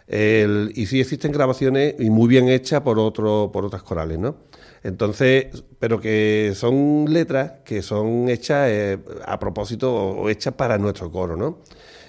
y 0.09 0.85
sí 0.85 1.01
existen 1.01 1.31
grabaciones 1.31 1.95
y 1.99 2.09
muy 2.09 2.27
bien 2.27 2.47
hechas 2.47 2.81
por 2.81 2.97
otro, 2.97 3.49
por 3.51 3.65
otras 3.65 3.83
corales, 3.83 4.17
¿no? 4.17 4.37
Entonces, 4.83 5.63
pero 5.79 5.99
que 5.99 6.53
son 6.55 7.05
letras 7.09 7.53
que 7.65 7.81
son 7.81 8.29
hechas 8.29 8.69
eh, 8.69 8.99
a 9.25 9.37
propósito 9.39 9.93
o 9.93 10.29
hechas 10.29 10.53
para 10.53 10.77
nuestro 10.77 11.11
coro, 11.11 11.35
¿no? 11.35 11.59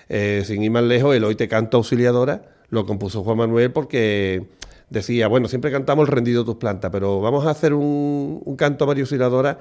Eh, 0.08 0.42
sin 0.46 0.62
ir 0.62 0.70
más 0.70 0.84
lejos, 0.84 1.14
el 1.16 1.24
Hoy 1.24 1.34
te 1.34 1.48
canto 1.48 1.78
auxiliadora 1.78 2.42
lo 2.70 2.86
compuso 2.86 3.24
Juan 3.24 3.38
Manuel 3.38 3.72
porque 3.72 4.46
decía, 4.90 5.28
bueno, 5.28 5.48
siempre 5.48 5.70
cantamos 5.70 6.06
el 6.06 6.14
rendido 6.14 6.44
tus 6.44 6.56
plantas, 6.56 6.90
pero 6.90 7.20
vamos 7.20 7.46
a 7.46 7.50
hacer 7.50 7.74
un, 7.74 8.42
canto 8.56 8.86
María 8.86 9.02
Auxiliadora 9.02 9.58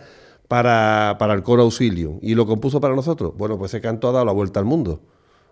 para, 0.48 1.15
para 1.20 1.34
el 1.34 1.44
coro 1.44 1.63
auxilio. 1.63 2.20
Y 2.22 2.36
lo 2.36 2.46
compuso 2.46 2.82
para 2.82 2.96
nosotros. 2.96 3.34
Bueno, 3.38 3.58
pues 3.58 3.74
ese 3.74 3.82
canto 3.82 4.10
ha 4.10 4.12
dado 4.12 4.25
la 4.25 4.32
vuelta 4.32 4.60
al 4.60 4.65
mundo 4.65 5.01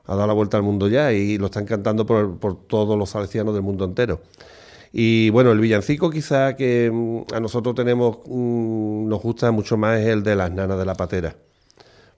ha 0.08 0.16
dado 0.16 0.28
la 0.28 0.34
vuelta 0.34 0.58
al 0.58 0.64
mundo 0.64 0.88
ya 0.88 1.14
y 1.14 1.38
lo 1.38 1.48
están 1.48 1.66
cantando 1.66 2.06
por, 2.06 2.68
todos 2.68 2.98
los 2.98 3.10
salesianos 3.10 3.54
del 3.54 3.64
mundo 3.64 3.86
entero. 3.86 4.22
Y 4.92 5.30
bueno, 5.32 5.52
el 5.52 5.60
villancico 5.60 6.10
quizá 6.10 6.56
que 6.56 6.90
mm, 6.92 7.34
a 7.36 7.40
nosotros 7.40 7.76
tenemos, 7.76 8.20
mm, 8.26 9.08
nos 9.08 9.22
gusta 9.22 9.52
mucho 9.52 9.78
más 9.78 10.00
es 10.00 10.08
el 10.08 10.24
de 10.24 10.36
las 10.36 10.52
nanas 10.52 10.78
de 10.78 10.86
la 10.86 10.96
patera. 10.96 11.36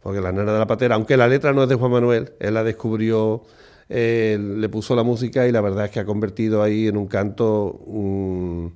Porque 0.03 0.21
las 0.21 0.33
nanas 0.33 0.53
de 0.53 0.59
la 0.59 0.67
patera, 0.67 0.95
aunque 0.95 1.17
la 1.17 1.27
letra 1.27 1.53
no 1.53 1.63
es 1.63 1.69
de 1.69 1.75
Juan 1.75 1.91
Manuel, 1.91 2.33
él 2.39 2.53
la 2.53 2.63
descubrió, 2.63 3.43
le 3.89 4.69
puso 4.69 4.95
la 4.95 5.03
música 5.03 5.47
y 5.47 5.51
la 5.51 5.61
verdad 5.61 5.85
es 5.85 5.91
que 5.91 5.99
ha 5.99 6.05
convertido 6.05 6.61
ahí 6.61 6.87
en 6.87 6.97
un 6.97 7.07
canto 7.07 7.79
mm, 7.87 8.67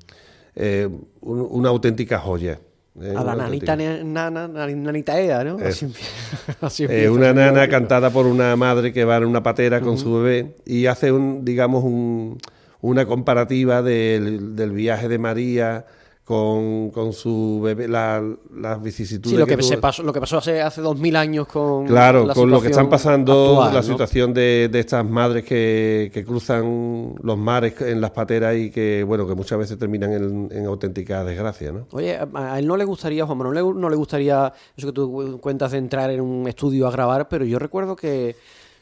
eh, 0.55 0.89
una 1.21 1.69
auténtica 1.69 2.19
joya. 2.19 2.59
Eh, 2.99 3.13
a 3.15 3.23
la 3.23 3.35
nanita, 3.35 3.77
nana, 3.77 4.49
nanita 4.49 5.17
Eda, 5.17 5.45
¿no? 5.45 5.57
Eh, 5.59 7.09
una 7.09 7.31
nana 7.31 7.69
cantada 7.69 8.09
por 8.09 8.25
una 8.25 8.55
madre 8.57 8.91
que 8.91 9.05
va 9.05 9.15
en 9.17 9.25
una 9.25 9.41
patera 9.41 9.79
con 9.79 9.97
su 9.97 10.15
bebé 10.15 10.55
y 10.65 10.87
hace 10.87 11.13
un, 11.13 11.45
digamos, 11.45 11.85
un, 11.85 12.37
una 12.81 13.05
comparativa 13.05 13.81
del, 13.81 14.71
viaje 14.73 15.07
de 15.07 15.17
María 15.19 15.85
con, 16.31 16.91
con 16.91 17.11
su 17.11 17.59
bebé, 17.61 17.89
la, 17.89 18.23
las 18.55 18.81
vicisitudes. 18.81 19.31
Sí, 19.31 19.37
lo 19.37 19.45
que, 19.45 19.61
se 19.61 19.77
pasó, 19.77 20.01
lo 20.01 20.13
que 20.13 20.21
pasó 20.21 20.37
hace, 20.37 20.61
hace 20.61 20.79
dos 20.79 20.97
mil 20.97 21.17
años 21.17 21.45
con. 21.45 21.85
Claro, 21.85 22.25
con 22.33 22.49
lo 22.49 22.61
que 22.61 22.69
están 22.69 22.89
pasando, 22.89 23.69
la 23.69 23.83
situación 23.83 24.33
de, 24.33 24.69
de, 24.71 24.79
estas 24.79 25.05
madres 25.05 25.43
que, 25.43 26.09
que, 26.13 26.23
cruzan 26.23 27.15
los 27.21 27.37
mares 27.37 27.81
en 27.81 27.99
las 27.99 28.11
pateras 28.11 28.55
y 28.55 28.71
que, 28.71 29.03
bueno, 29.03 29.27
que 29.27 29.35
muchas 29.35 29.59
veces 29.59 29.77
terminan 29.77 30.13
en, 30.13 30.47
en 30.53 30.65
auténtica 30.67 31.25
desgracia, 31.25 31.73
¿no? 31.73 31.87
Oye, 31.91 32.17
a 32.33 32.59
él 32.59 32.65
no 32.65 32.77
le 32.77 32.85
gustaría, 32.85 33.25
Juan 33.25 33.37
Manuel, 33.37 33.77
no 33.77 33.89
le 33.89 33.97
gustaría 33.97 34.53
eso 34.77 34.87
que 34.87 34.93
tú 34.93 35.37
cuentas 35.41 35.73
de 35.73 35.79
entrar 35.79 36.11
en 36.11 36.21
un 36.21 36.47
estudio 36.47 36.87
a 36.87 36.91
grabar, 36.91 37.27
pero 37.27 37.43
yo 37.43 37.59
recuerdo 37.59 37.97
que 37.97 38.37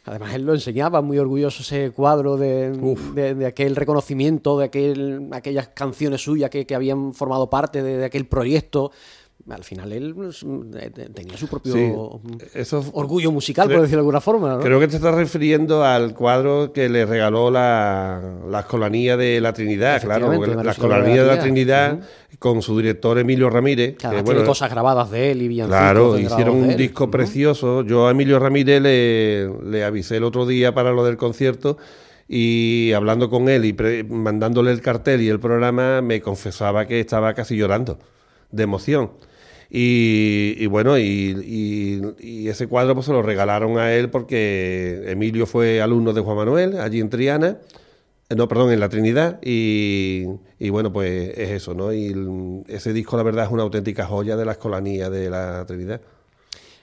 Además, 0.09 0.33
él 0.33 0.41
lo 0.41 0.55
enseñaba, 0.55 1.03
muy 1.03 1.19
orgulloso 1.19 1.61
ese 1.61 1.91
cuadro 1.91 2.35
de, 2.35 2.71
de, 3.13 3.45
aquel 3.45 3.75
reconocimiento, 3.75 4.57
de 4.57 4.65
aquel, 4.65 5.29
aquellas 5.31 5.67
canciones 5.67 6.23
suyas 6.23 6.49
que, 6.49 6.65
que 6.65 6.73
habían 6.73 7.13
formado 7.13 7.47
parte 7.47 7.83
de, 7.83 7.97
de 7.97 8.05
aquel 8.05 8.25
proyecto 8.25 8.91
al 9.49 9.63
final 9.63 9.91
él 9.91 10.13
pues, 10.15 10.45
tenía 11.13 11.37
su 11.37 11.47
propio 11.47 12.21
orgullo 12.93 13.31
musical, 13.31 13.67
por 13.67 13.81
decirlo 13.81 13.97
de 13.97 14.01
alguna 14.01 14.21
forma. 14.21 14.59
Creo 14.59 14.79
que 14.79 14.87
te 14.87 14.97
estás 14.97 15.15
refiriendo 15.15 15.83
al 15.83 16.13
cuadro 16.13 16.71
que 16.73 16.89
le 16.89 17.05
regaló 17.05 17.51
la, 17.51 18.21
la 18.49 18.59
Escolanía 18.61 19.17
de 19.17 19.41
la 19.41 19.53
Trinidad, 19.53 20.01
claro, 20.01 20.31
la 20.31 20.71
Escolanía 20.71 21.23
de 21.23 21.27
la 21.27 21.39
Trinidad, 21.39 21.99
con 22.37 22.61
su 22.61 22.77
director 22.77 23.17
Emilio 23.17 23.49
Ramírez. 23.49 23.97
que 23.97 24.23
tiene 24.23 24.43
cosas 24.43 24.69
grabadas 24.69 25.11
de 25.11 25.31
él 25.31 25.41
y 25.41 25.47
bien. 25.47 25.67
Claro, 25.67 26.17
hicieron 26.17 26.57
un 26.57 26.75
disco 26.75 27.09
precioso. 27.09 27.83
Yo 27.83 28.07
a 28.07 28.11
Emilio 28.11 28.39
Ramírez 28.39 28.81
le, 28.81 29.49
le 29.63 29.83
avisé 29.83 30.17
el 30.17 30.23
otro 30.23 30.45
día 30.45 30.73
para 30.73 30.91
lo 30.91 31.03
del 31.03 31.17
concierto 31.17 31.77
y 32.31 32.93
hablando 32.93 33.31
con 33.31 33.49
él 33.49 33.65
y 33.65 33.73
mandándole 34.07 34.71
el 34.71 34.81
cartel 34.81 35.21
y 35.21 35.29
el 35.29 35.39
programa, 35.39 36.01
me 36.01 36.21
confesaba 36.21 36.85
que 36.85 36.99
estaba 36.99 37.33
casi 37.33 37.57
llorando 37.57 37.97
de 38.51 38.63
emoción. 38.63 39.11
Y, 39.71 40.65
bueno, 40.67 40.97
y, 40.97 42.01
ese 42.47 42.67
cuadro 42.67 42.95
pues 42.95 43.05
se 43.05 43.11
lo 43.11 43.21
regalaron 43.21 43.77
a 43.77 43.93
él 43.93 44.09
porque 44.09 45.03
Emilio 45.05 45.45
fue 45.45 45.81
alumno 45.81 46.13
de 46.13 46.21
Juan 46.21 46.37
Manuel 46.37 46.79
allí 46.79 46.99
en 46.99 47.09
Triana, 47.09 47.57
eh, 48.29 48.35
no, 48.35 48.47
perdón, 48.47 48.71
en 48.71 48.79
la 48.79 48.89
Trinidad, 48.89 49.39
y, 49.43 50.25
bueno, 50.71 50.91
pues 50.91 51.37
es 51.37 51.49
eso, 51.51 51.75
¿no? 51.75 51.93
Y 51.93 52.63
ese 52.67 52.93
disco, 52.93 53.15
la 53.17 53.23
verdad, 53.23 53.45
es 53.45 53.51
una 53.51 53.63
auténtica 53.63 54.05
joya 54.05 54.35
de 54.35 54.45
la 54.45 54.53
escolanía 54.53 55.09
de 55.09 55.29
la 55.29 55.65
Trinidad. 55.67 56.01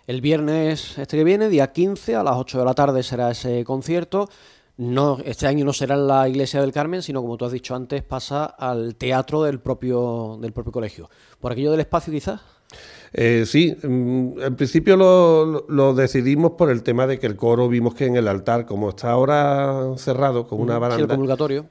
El 0.07 0.21
viernes 0.21 0.99
este 0.99 1.17
que 1.17 1.25
viene, 1.25 1.49
día 1.49 1.73
15, 1.73 2.15
a 2.15 2.23
las 2.23 2.37
8 2.37 2.61
de 2.61 2.65
la 2.65 2.75
tarde 2.75 3.03
será 3.03 3.33
ese 3.33 3.65
concierto. 3.65 4.29
No, 4.77 5.19
este 5.25 5.49
año 5.49 5.65
no 5.65 5.73
será 5.73 5.97
en 5.97 6.07
la 6.07 6.29
iglesia 6.29 6.61
del 6.61 6.71
Carmen, 6.71 7.03
sino 7.03 7.23
como 7.23 7.37
tú 7.37 7.45
has 7.45 7.53
dicho 7.53 7.75
antes, 7.75 8.05
pasa 8.05 8.45
al 8.45 8.95
teatro 8.95 9.43
del 9.43 9.59
propio, 9.59 10.39
del 10.41 10.53
propio 10.53 10.71
colegio. 10.71 11.11
¿Por 11.41 11.51
aquello 11.51 11.73
del 11.73 11.81
espacio 11.81 12.13
quizás? 12.13 12.41
Eh, 13.19 13.45
sí, 13.47 13.75
mm, 13.83 14.43
en 14.43 14.57
principio 14.57 14.95
lo, 14.97 15.95
decidimos 15.95 16.53
por 16.53 16.71
el 16.71 16.83
tema 16.83 17.07
de 17.07 17.19
que 17.19 17.27
el 17.27 17.35
coro 17.35 17.67
vimos 17.67 17.95
que 17.95 18.05
en 18.05 18.17
el 18.17 18.29
altar, 18.29 18.67
como 18.67 18.91
está 18.91 19.11
ahora 19.11 19.95
cerrado 19.97 20.47
con 20.47 20.61
una 20.61 20.79
baranda, 20.79 21.17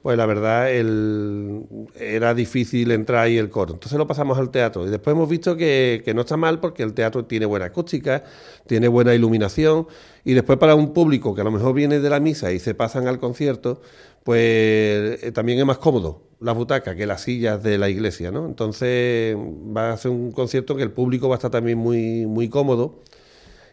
pues 0.02 0.16
la 0.16 0.26
verdad 0.26 0.68
era 0.70 2.34
difícil 2.34 2.90
entrar 2.90 3.24
ahí 3.24 3.38
el 3.38 3.48
coro. 3.48 3.74
Entonces 3.74 3.96
lo 3.96 4.08
pasamos 4.08 4.38
al 4.38 4.50
teatro. 4.50 4.86
Y 4.88 4.90
después 4.90 5.14
hemos 5.14 5.28
visto 5.28 5.56
que, 5.56 6.02
que 6.04 6.14
no 6.14 6.22
está 6.22 6.36
mal 6.36 6.58
porque 6.58 6.82
el 6.82 6.94
teatro 6.94 7.26
tiene 7.26 7.46
buena 7.46 7.66
acústica, 7.66 8.24
tiene 8.66 8.88
buena 8.88 9.14
iluminación. 9.14 9.86
Y 10.24 10.34
después 10.34 10.58
para 10.58 10.74
un 10.74 10.92
público 10.92 11.34
que 11.36 11.42
a 11.42 11.44
lo 11.44 11.52
mejor 11.52 11.74
viene 11.74 12.00
de 12.00 12.10
la 12.10 12.18
misa 12.18 12.50
y 12.50 12.58
se 12.58 12.74
pasan 12.74 13.06
al 13.06 13.20
concierto, 13.20 13.80
pues 14.26 15.22
eh, 15.22 15.30
también 15.32 15.60
es 15.60 15.64
más 15.64 15.78
cómodo 15.78 16.24
la 16.40 16.50
butaca 16.50 16.96
que 16.96 17.06
las 17.06 17.22
sillas 17.22 17.62
de 17.62 17.78
la 17.78 17.88
iglesia, 17.88 18.32
¿no? 18.32 18.44
Entonces 18.46 19.36
va 19.36 19.92
a 19.92 19.96
ser 19.96 20.10
un 20.10 20.32
concierto 20.32 20.74
que 20.74 20.82
el 20.82 20.90
público 20.90 21.28
va 21.28 21.36
a 21.36 21.38
estar 21.38 21.52
también 21.52 21.78
muy, 21.78 22.26
muy 22.26 22.48
cómodo 22.48 23.04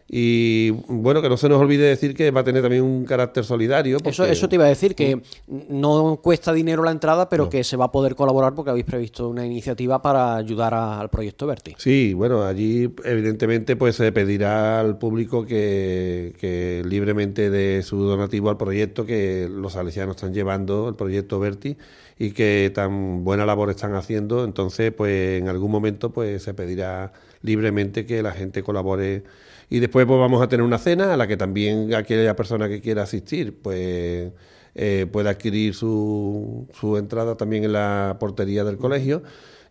y 0.06 0.70
bueno, 0.70 1.22
que 1.22 1.28
no 1.28 1.36
se 1.36 1.48
nos 1.48 1.60
olvide 1.60 1.86
decir 1.86 2.14
que 2.14 2.30
va 2.30 2.42
a 2.42 2.44
tener 2.44 2.62
también 2.62 2.82
un 2.82 3.04
carácter 3.04 3.44
solidario. 3.44 3.98
Eso, 4.04 4.24
eso 4.24 4.48
te 4.48 4.56
iba 4.56 4.64
a 4.64 4.68
decir, 4.68 4.94
que 4.94 5.22
no 5.68 6.20
cuesta 6.22 6.52
dinero 6.52 6.84
la 6.84 6.90
entrada, 6.90 7.28
pero 7.28 7.48
que 7.48 7.64
se 7.64 7.76
va 7.76 7.86
a 7.86 7.92
poder 7.92 8.14
colaborar 8.14 8.54
porque 8.54 8.70
habéis 8.70 8.84
previsto 8.84 9.28
una 9.28 9.46
iniciativa 9.46 10.02
para 10.02 10.36
ayudar 10.36 10.74
al 10.74 11.08
proyecto 11.08 11.46
Verti. 11.46 11.74
Sí, 11.78 12.12
bueno, 12.12 12.44
allí 12.44 12.92
evidentemente 13.04 13.76
pues 13.76 13.96
se 13.96 14.12
pedirá 14.12 14.80
al 14.80 14.98
público 14.98 15.46
que, 15.46 16.34
que 16.38 16.82
libremente 16.84 17.48
dé 17.48 17.82
su 17.82 17.96
donativo 18.02 18.50
al 18.50 18.56
proyecto 18.58 19.06
que 19.06 19.48
los 19.50 19.72
salesianos 19.72 20.16
están 20.16 20.34
llevando, 20.34 20.88
el 20.88 20.96
proyecto 20.96 21.40
Verti, 21.40 21.76
y 22.18 22.32
que 22.32 22.70
tan 22.74 23.24
buena 23.24 23.46
labor 23.46 23.70
están 23.70 23.94
haciendo. 23.94 24.44
Entonces, 24.44 24.92
pues 24.92 25.40
en 25.40 25.48
algún 25.48 25.70
momento 25.70 26.10
pues 26.10 26.42
se 26.42 26.52
pedirá 26.52 27.12
libremente 27.42 28.06
que 28.06 28.22
la 28.22 28.32
gente 28.32 28.62
colabore 28.62 29.24
y 29.70 29.80
después 29.80 30.06
pues 30.06 30.18
vamos 30.18 30.42
a 30.42 30.48
tener 30.48 30.64
una 30.64 30.78
cena 30.78 31.14
a 31.14 31.16
la 31.16 31.26
que 31.26 31.36
también 31.36 31.94
aquella 31.94 32.36
persona 32.36 32.68
que 32.68 32.80
quiera 32.80 33.02
asistir, 33.02 33.60
pues 33.60 34.32
eh, 34.74 35.06
puede 35.10 35.28
adquirir 35.28 35.74
su, 35.74 36.66
su 36.78 36.96
entrada 36.96 37.36
también 37.36 37.64
en 37.64 37.72
la 37.72 38.16
portería 38.18 38.64
del 38.64 38.76
colegio. 38.76 39.22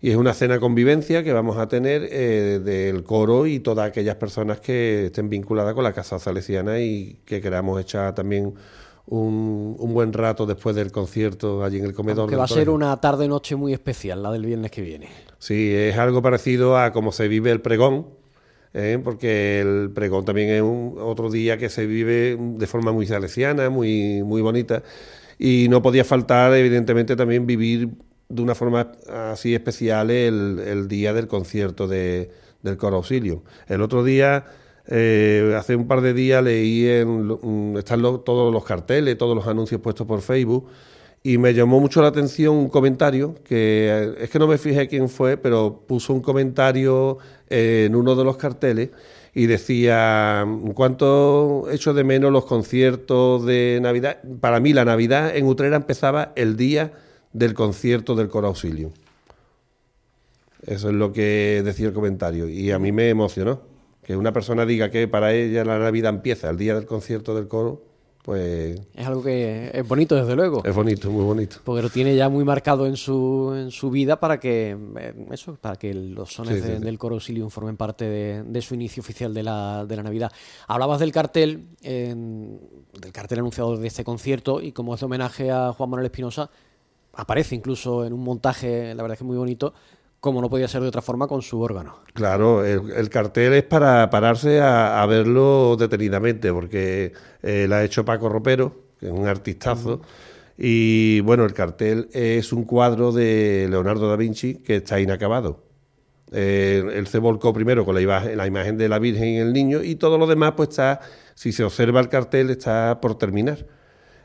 Y 0.01 0.09
es 0.09 0.17
una 0.17 0.33
cena 0.33 0.59
convivencia 0.59 1.23
que 1.23 1.31
vamos 1.31 1.57
a 1.57 1.69
tener 1.69 2.05
eh, 2.11 2.59
del 2.61 3.05
coro 3.05 3.47
y 3.47 3.59
todas 3.61 3.87
aquellas 3.87 4.15
personas 4.15 4.59
que 4.59 5.05
estén 5.05 5.29
vinculadas 5.29 5.73
con 5.73 5.85
la 5.85 5.93
Casa 5.93 6.19
Salesiana 6.19 6.81
y 6.81 7.21
que 7.23 7.39
queramos 7.39 7.79
echar 7.79 8.13
también 8.13 8.53
un, 9.05 9.77
un, 9.79 9.93
buen 9.93 10.11
rato 10.11 10.45
después 10.45 10.75
del 10.75 10.91
concierto 10.91 11.63
allí 11.63 11.77
en 11.77 11.85
el 11.85 11.93
comedor. 11.93 12.29
Que 12.29 12.35
va 12.35 12.43
a 12.43 12.49
ser 12.49 12.69
una 12.69 12.99
tarde-noche 12.99 13.55
muy 13.55 13.71
especial, 13.71 14.23
la 14.23 14.31
del 14.33 14.45
viernes 14.45 14.71
que 14.71 14.81
viene. 14.81 15.07
Sí, 15.39 15.73
es 15.73 15.97
algo 15.97 16.21
parecido 16.21 16.77
a 16.77 16.91
cómo 16.91 17.13
se 17.13 17.29
vive 17.29 17.51
el 17.51 17.61
pregón, 17.61 18.07
¿eh? 18.73 18.99
porque 19.03 19.61
el 19.61 19.91
pregón 19.93 20.25
también 20.25 20.49
es 20.49 20.61
un, 20.61 20.95
otro 20.99 21.29
día 21.29 21.57
que 21.57 21.69
se 21.69 21.85
vive 21.85 22.37
de 22.39 22.67
forma 22.67 22.91
muy 22.91 23.05
salesiana, 23.05 23.69
muy, 23.69 24.23
muy 24.23 24.41
bonita, 24.41 24.83
y 25.39 25.67
no 25.69 25.81
podía 25.81 26.03
faltar, 26.03 26.53
evidentemente, 26.53 27.15
también 27.15 27.45
vivir 27.45 27.89
de 28.29 28.41
una 28.41 28.55
forma 28.55 28.91
así 29.31 29.53
especial 29.53 30.09
el, 30.11 30.59
el 30.65 30.87
día 30.87 31.13
del 31.13 31.27
concierto 31.27 31.87
de, 31.87 32.31
del 32.63 32.77
coro 32.77 32.97
auxilio. 32.97 33.43
El 33.67 33.81
otro 33.81 34.03
día, 34.03 34.45
eh, 34.87 35.53
hace 35.57 35.75
un 35.75 35.87
par 35.87 36.01
de 36.01 36.13
días, 36.13 36.43
leí 36.43 36.87
en, 36.87 37.75
están 37.77 38.01
todos 38.01 38.51
los 38.51 38.63
carteles, 38.65 39.17
todos 39.17 39.35
los 39.35 39.45
anuncios 39.47 39.79
puestos 39.81 40.07
por 40.07 40.21
Facebook, 40.21 40.67
y 41.23 41.37
me 41.37 41.53
llamó 41.53 41.79
mucho 41.79 42.01
la 42.01 42.09
atención 42.09 42.55
un 42.55 42.67
comentario, 42.67 43.35
que 43.45 44.13
es 44.19 44.29
que 44.29 44.39
no 44.39 44.47
me 44.47 44.57
fijé 44.57 44.89
quién 44.89 45.07
fue, 45.07 45.37
pero 45.37 45.85
puso 45.87 46.13
un 46.13 46.21
comentario 46.21 47.17
en 47.49 47.95
uno 47.95 48.15
de 48.15 48.25
los 48.25 48.35
carteles 48.35 48.89
y 49.33 49.45
decía, 49.45 50.45
¿cuánto 50.75 51.67
echo 51.71 51.93
de 51.93 52.03
menos 52.03 52.31
los 52.31 52.45
conciertos 52.45 53.45
de 53.45 53.79
Navidad? 53.81 54.19
Para 54.41 54.59
mí 54.59 54.73
la 54.73 54.83
Navidad 54.83 55.35
en 55.35 55.47
Utrera 55.47 55.77
empezaba 55.77 56.33
el 56.35 56.57
día 56.57 56.91
del 57.31 57.53
concierto 57.53 58.15
del 58.15 58.27
Coro 58.27 58.47
Auxilio. 58.47 58.91
Eso 60.65 60.89
es 60.89 60.95
lo 60.95 61.13
que 61.13 61.61
decía 61.63 61.87
el 61.87 61.93
comentario 61.93 62.49
y 62.49 62.71
a 62.71 62.79
mí 62.79 62.91
me 62.91 63.09
emocionó. 63.09 63.61
Que 64.03 64.17
una 64.17 64.33
persona 64.33 64.65
diga 64.65 64.91
que 64.91 65.07
para 65.07 65.33
ella 65.33 65.63
la 65.63 65.79
Navidad 65.79 66.13
empieza 66.13 66.49
el 66.49 66.57
día 66.57 66.75
del 66.75 66.85
concierto 66.85 67.33
del 67.33 67.47
coro, 67.47 67.81
pues... 68.23 68.79
Es 68.95 69.05
algo 69.05 69.21
que 69.21 69.69
es 69.73 69.87
bonito, 69.87 70.15
desde 70.15 70.35
luego. 70.35 70.63
Es 70.63 70.73
bonito, 70.73 71.11
muy 71.11 71.25
bonito. 71.25 71.57
Porque 71.63 71.81
lo 71.81 71.89
tiene 71.89 72.15
ya 72.15 72.29
muy 72.29 72.45
marcado 72.45 72.87
en 72.87 72.95
su, 72.95 73.53
en 73.55 73.69
su 73.69 73.91
vida 73.91 74.19
para 74.19 74.39
que 74.39 74.77
eh, 74.97 75.27
eso, 75.31 75.55
para 75.59 75.75
que 75.75 75.93
los 75.93 76.33
sones 76.33 76.81
del 76.81 76.97
coro 76.97 77.15
Auxilium 77.15 77.49
formen 77.49 77.75
parte 77.75 78.05
de, 78.05 78.61
su 78.61 78.75
inicio 78.75 79.01
oficial 79.01 79.33
de 79.33 79.43
la, 79.43 79.85
de 79.85 79.95
la 79.97 80.03
Navidad. 80.03 80.31
Hablabas 80.67 81.01
del 81.01 81.11
cartel, 81.11 81.67
del 81.81 83.11
cartel 83.11 83.39
anunciado 83.39 83.75
de 83.75 83.87
este 83.87 84.05
concierto, 84.05 84.61
y 84.61 84.71
como 84.71 84.95
es 84.95 85.03
homenaje 85.03 85.51
a 85.51 85.73
Juan 85.73 85.89
Manuel 85.89 86.05
Espinosa, 86.05 86.49
aparece 87.13 87.55
incluso 87.55 88.05
en 88.05 88.13
un 88.13 88.23
montaje, 88.23 88.95
la 88.95 89.03
verdad 89.03 89.15
es 89.15 89.19
que 89.19 89.25
muy 89.25 89.37
bonito, 89.37 89.73
como 90.23 90.39
no 90.39 90.49
podía 90.49 90.69
ser 90.69 90.81
de 90.81 90.87
otra 90.87 91.01
forma, 91.01 91.27
con 91.27 91.41
su 91.41 91.59
órgano. 91.59 91.97
Claro, 92.13 92.63
el, 92.63 93.09
cartel 93.09 93.51
es 93.51 93.63
para 93.63 94.09
pararse 94.09 94.61
a, 94.61 95.05
verlo 95.05 95.75
detenidamente, 95.77 96.53
porque 96.53 97.11
eh, 97.41 97.65
la 97.67 97.79
ha 97.79 97.83
hecho 97.83 98.05
Paco 98.05 98.29
Ropero, 98.29 98.73
que 99.01 99.07
es 99.07 99.11
un 99.11 99.27
artistazo. 99.27 99.99
Y 100.57 101.19
bueno, 101.19 101.43
el 101.43 101.53
cartel 101.53 102.07
es 102.13 102.53
un 102.53 102.63
cuadro 102.63 103.11
de 103.11 103.67
Leonardo 103.69 104.07
da 104.07 104.15
Vinci 104.15 104.59
que 104.59 104.77
está 104.77 105.01
inacabado. 105.01 105.65
Eh, 106.31 106.85
él 106.93 107.05
se 107.07 107.19
volcó 107.19 107.51
primero 107.51 107.83
con 107.83 107.93
la 107.93 108.01
imagen, 108.01 108.37
la 108.37 108.47
imagen 108.47 108.77
de 108.77 108.87
la 108.87 108.99
Virgen 108.99 109.27
y 109.27 109.37
el 109.39 109.51
niño, 109.51 109.83
y 109.83 109.95
todo 109.95 110.17
lo 110.17 110.25
demás, 110.25 110.53
pues 110.55 110.69
está, 110.69 111.01
si 111.35 111.51
se 111.51 111.65
observa 111.65 111.99
el 111.99 112.07
cartel, 112.07 112.49
está 112.49 113.01
por 113.01 113.17
terminar. 113.17 113.67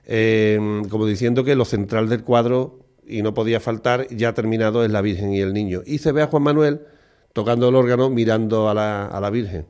Eh, 0.05 0.61
como 0.91 1.07
diciendo 1.07 1.43
que 1.43 1.57
lo 1.57 1.65
central 1.65 2.09
del 2.09 2.23
cuadro 2.23 2.88
y 3.09 3.23
no 3.23 3.35
podía 3.35 3.61
faltar, 3.61 4.07
ya 4.09 4.35
terminado, 4.35 4.85
es 4.85 4.91
la 4.91 5.01
Virgen 5.01 5.33
y 5.33 5.41
el 5.41 5.53
Niño. 5.53 5.83
Y 5.87 5.99
se 5.99 6.13
ve 6.13 6.23
a 6.23 6.27
Juan 6.27 6.43
Manuel 6.43 6.81
tocando 7.33 7.69
el 7.69 7.75
órgano 7.75 8.11
mirando 8.11 8.69
a 8.69 8.75
la, 8.75 9.07
a 9.07 9.21
la 9.21 9.31
Virgen. 9.31 9.67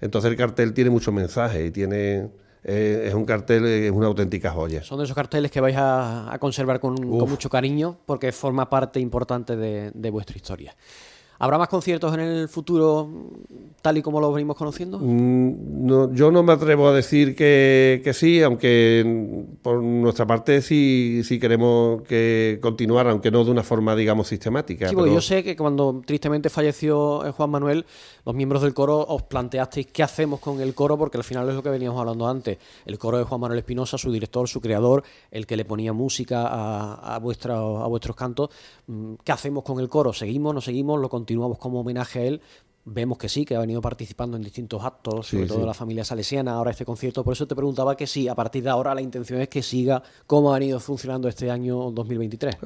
Entonces 0.00 0.30
el 0.30 0.36
cartel 0.36 0.72
tiene 0.74 0.90
muchos 0.90 1.12
mensajes 1.12 1.66
y 1.66 1.70
tiene 1.70 2.30
eh, 2.64 3.04
es 3.08 3.14
un 3.14 3.24
cartel, 3.24 3.64
es 3.66 3.90
una 3.90 4.06
auténtica 4.06 4.50
joya. 4.50 4.82
Son 4.82 4.98
de 4.98 5.04
esos 5.04 5.14
carteles 5.14 5.50
que 5.50 5.60
vais 5.60 5.76
a, 5.78 6.36
conservar 6.40 6.80
con, 6.80 6.94
mucho 6.94 7.48
cariño 7.48 7.98
porque 8.04 8.32
forma 8.32 8.68
parte 8.68 9.00
importante 9.00 9.56
de 9.56 10.10
vuestra 10.10 10.36
historia. 10.36 10.74
¿Habrá 11.40 11.56
más 11.56 11.68
conciertos 11.68 12.12
en 12.14 12.20
el 12.20 12.48
futuro 12.48 13.08
tal 13.80 13.96
y 13.96 14.02
como 14.02 14.20
lo 14.20 14.32
venimos 14.32 14.56
conociendo? 14.56 14.98
Mm, 15.00 16.12
yo 16.12 16.32
no 16.32 16.42
me 16.42 16.52
atrevo 16.52 16.88
a 16.88 16.92
decir 16.92 17.36
que, 17.36 18.10
sí, 18.12 18.42
aunque 18.42 19.46
por 19.62 19.80
nuestra 19.80 20.26
parte 20.26 20.62
sí, 20.62 21.22
sí 21.22 21.38
queremos 21.38 22.02
que 22.02 22.58
continuar, 22.60 23.06
aunque 23.06 23.30
no 23.30 23.44
de 23.44 23.52
una 23.52 23.62
forma, 23.62 23.94
digamos, 23.94 24.26
sistemática. 24.26 24.88
Sí, 24.88 24.96
yo 24.96 25.20
sé 25.20 25.44
que 25.44 25.56
cuando 25.56 26.02
tristemente 26.04 26.50
falleció 26.50 27.24
eh, 27.24 27.30
Juan 27.30 27.50
Manuel, 27.50 27.86
los 28.24 28.34
miembros 28.34 28.62
del 28.62 28.74
coro 28.74 29.06
os 29.06 29.22
planteasteis 29.22 29.86
qué 29.86 30.02
hacemos 30.02 30.40
con 30.40 30.60
el 30.60 30.74
coro, 30.74 30.98
porque 30.98 31.18
al 31.18 31.24
final 31.24 31.48
es 31.48 31.54
lo 31.54 31.62
que 31.62 31.70
veníamos 31.70 32.00
hablando 32.00 32.26
antes. 32.26 32.58
El 32.84 32.98
coro 32.98 33.16
de 33.16 33.22
Juan 33.22 33.40
Manuel 33.40 33.60
Espinosa, 33.60 33.96
su 33.96 34.10
director, 34.10 34.48
su 34.48 34.60
creador, 34.60 35.04
el 35.30 35.46
que 35.46 35.56
le 35.56 35.64
ponía 35.64 35.92
música 35.92 36.48
a, 36.48 37.14
a 37.14 37.18
vuestros 37.20 38.16
cantos. 38.16 38.50
Mm, 38.88 39.14
¿Qué 39.22 39.30
hacemos 39.30 39.62
con 39.62 39.78
el 39.78 39.88
coro? 39.88 40.12
¿Seguimos? 40.12 40.52
¿No 40.52 40.60
seguimos? 40.60 41.00
¿Lo 41.00 41.08
continuamos 41.08 41.27
como 41.36 41.80
homenaje 41.80 42.20
a 42.20 42.24
él, 42.24 42.40
vemos 42.92 43.18
que 43.18 43.28
sí, 43.28 43.44
que 43.44 43.54
ha 43.54 43.60
venido 43.60 43.80
participando 43.80 44.36
en 44.36 44.42
distintos 44.42 44.82
actos, 44.84 45.28
sobre 45.28 45.46
todo 45.46 45.66
la 45.66 45.74
familia 45.74 46.04
salesiana, 46.04 46.52
ahora 46.52 46.70
este 46.70 46.84
concierto. 46.84 47.24
Por 47.24 47.34
eso 47.34 47.46
te 47.46 47.54
preguntaba 47.54 47.96
que 47.96 48.06
sí, 48.06 48.28
a 48.28 48.34
partir 48.34 48.62
de 48.62 48.70
ahora 48.70 48.94
la 48.94 49.02
intención 49.02 49.40
es 49.40 49.48
que 49.48 49.62
siga 49.62 50.02
como 50.26 50.52
ha 50.52 50.58
venido 50.58 50.80
funcionando 50.80 51.28
este 51.28 51.50
año 51.50 51.90
2023. 51.90 52.56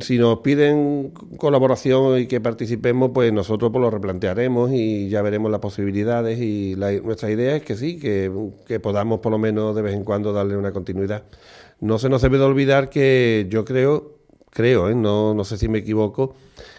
Si 0.00 0.18
nos 0.18 0.40
piden 0.40 1.12
colaboración 1.36 2.20
y 2.20 2.26
que 2.26 2.40
participemos, 2.40 3.10
pues 3.12 3.32
nosotros 3.32 3.70
pues 3.70 3.82
lo 3.82 3.90
replantearemos 3.90 4.72
y 4.72 5.08
ya 5.08 5.22
veremos 5.22 5.50
las 5.50 5.60
posibilidades. 5.60 6.40
Y 6.40 6.74
nuestra 7.02 7.30
idea 7.30 7.56
es 7.56 7.62
que 7.62 7.76
sí, 7.76 7.98
que, 7.98 8.30
que 8.66 8.80
podamos 8.80 9.20
por 9.20 9.32
lo 9.32 9.38
menos 9.38 9.74
de 9.74 9.82
vez 9.82 9.94
en 9.94 10.04
cuando 10.04 10.32
darle 10.32 10.56
una 10.56 10.72
continuidad. 10.72 11.24
No 11.80 11.98
se 11.98 12.08
nos 12.08 12.22
debe 12.22 12.38
de 12.38 12.44
olvidar 12.44 12.90
que 12.90 13.46
yo 13.48 13.64
creo, 13.64 14.17
creo, 14.50 14.88
¿eh? 14.88 14.94
no, 14.94 15.34
no 15.34 15.44
sé 15.44 15.56
si 15.56 15.68
me 15.68 15.78
equivoco, 15.78 16.34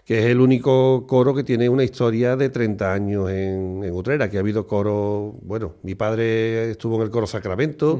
que 0.05 0.19
es 0.19 0.25
el 0.25 0.41
único 0.41 1.05
coro 1.07 1.35
que 1.35 1.43
tiene 1.43 1.69
una 1.69 1.83
historia 1.83 2.35
de 2.35 2.49
30 2.49 2.93
años 2.93 3.29
en, 3.29 3.89
Utrera, 3.91 4.29
que 4.29 4.38
ha 4.38 4.39
habido 4.39 4.65
coro, 4.65 5.35
bueno, 5.41 5.75
mi 5.83 5.95
padre 5.95 6.71
estuvo 6.71 6.95
en 6.97 7.03
el 7.03 7.09
coro 7.09 7.27
Sacramento, 7.27 7.99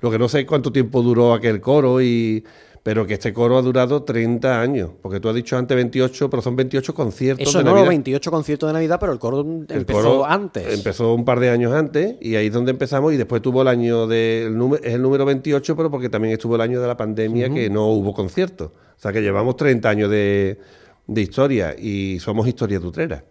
lo 0.00 0.10
que 0.10 0.18
no 0.18 0.28
sé 0.28 0.46
cuánto 0.46 0.72
tiempo 0.72 1.02
duró 1.02 1.32
aquel 1.32 1.60
coro, 1.60 2.00
y 2.02 2.44
pero 2.84 3.04
que 3.04 3.14
este 3.14 3.32
coro 3.32 3.58
ha 3.58 3.62
durado 3.62 4.04
30 4.04 4.60
años, 4.60 4.90
porque 5.02 5.18
tú 5.18 5.28
has 5.28 5.34
dicho 5.34 5.56
antes 5.56 5.74
28, 5.74 6.30
pero 6.30 6.40
son 6.40 6.54
28 6.54 6.94
conciertos 6.94 7.48
Eso 7.48 7.64
no, 7.64 7.74
28 7.84 8.30
conciertos 8.30 8.68
de 8.68 8.74
Navidad, 8.74 9.00
pero 9.00 9.12
el 9.12 9.18
coro 9.18 9.40
empezó 9.40 10.24
antes. 10.24 10.72
Empezó 10.72 11.12
un 11.12 11.24
par 11.24 11.40
de 11.40 11.50
años 11.50 11.72
antes, 11.72 12.14
y 12.20 12.36
ahí 12.36 12.46
es 12.46 12.52
donde 12.52 12.70
empezamos, 12.70 13.12
y 13.12 13.16
después 13.16 13.42
tuvo 13.42 13.62
el 13.62 13.68
año 13.68 14.06
de, 14.06 14.46
es 14.84 14.94
el 14.94 15.02
número 15.02 15.24
28, 15.24 15.74
pero 15.74 15.90
porque 15.90 16.08
también 16.08 16.34
estuvo 16.34 16.54
el 16.54 16.60
año 16.60 16.80
de 16.80 16.86
la 16.86 16.96
pandemia 16.96 17.50
que 17.50 17.68
no 17.68 17.88
hubo 17.88 18.14
conciertos. 18.14 18.68
O 18.68 19.00
sea 19.04 19.12
que 19.12 19.20
llevamos 19.20 19.56
30 19.56 19.88
años 19.88 20.10
de 20.10 20.60
de 21.06 21.20
historia 21.20 21.74
y 21.78 22.18
somos 22.20 22.46
historia 22.46 22.80
tutrera. 22.80 23.24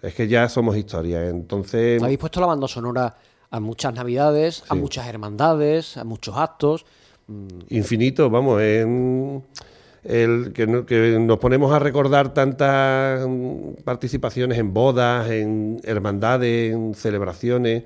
Es 0.00 0.14
que 0.14 0.26
ya 0.26 0.48
somos 0.48 0.76
historia. 0.76 1.28
Entonces. 1.28 2.02
Habéis 2.02 2.18
puesto 2.18 2.40
la 2.40 2.46
banda 2.46 2.66
sonora 2.68 3.14
a 3.50 3.60
muchas 3.60 3.92
navidades, 3.94 4.64
a 4.68 4.74
muchas 4.74 5.06
hermandades, 5.06 5.96
a 5.96 6.04
muchos 6.04 6.36
actos. 6.36 6.86
Mm. 7.32 7.48
Infinito, 7.70 8.30
vamos, 8.30 8.60
el 8.60 10.52
que, 10.52 10.84
que, 10.86 11.18
nos 11.20 11.38
ponemos 11.38 11.72
a 11.72 11.78
recordar 11.78 12.34
tantas 12.34 13.26
participaciones 13.84 14.58
en 14.58 14.74
bodas, 14.74 15.30
en 15.30 15.80
hermandades, 15.84 16.72
en 16.72 16.94
celebraciones. 16.94 17.84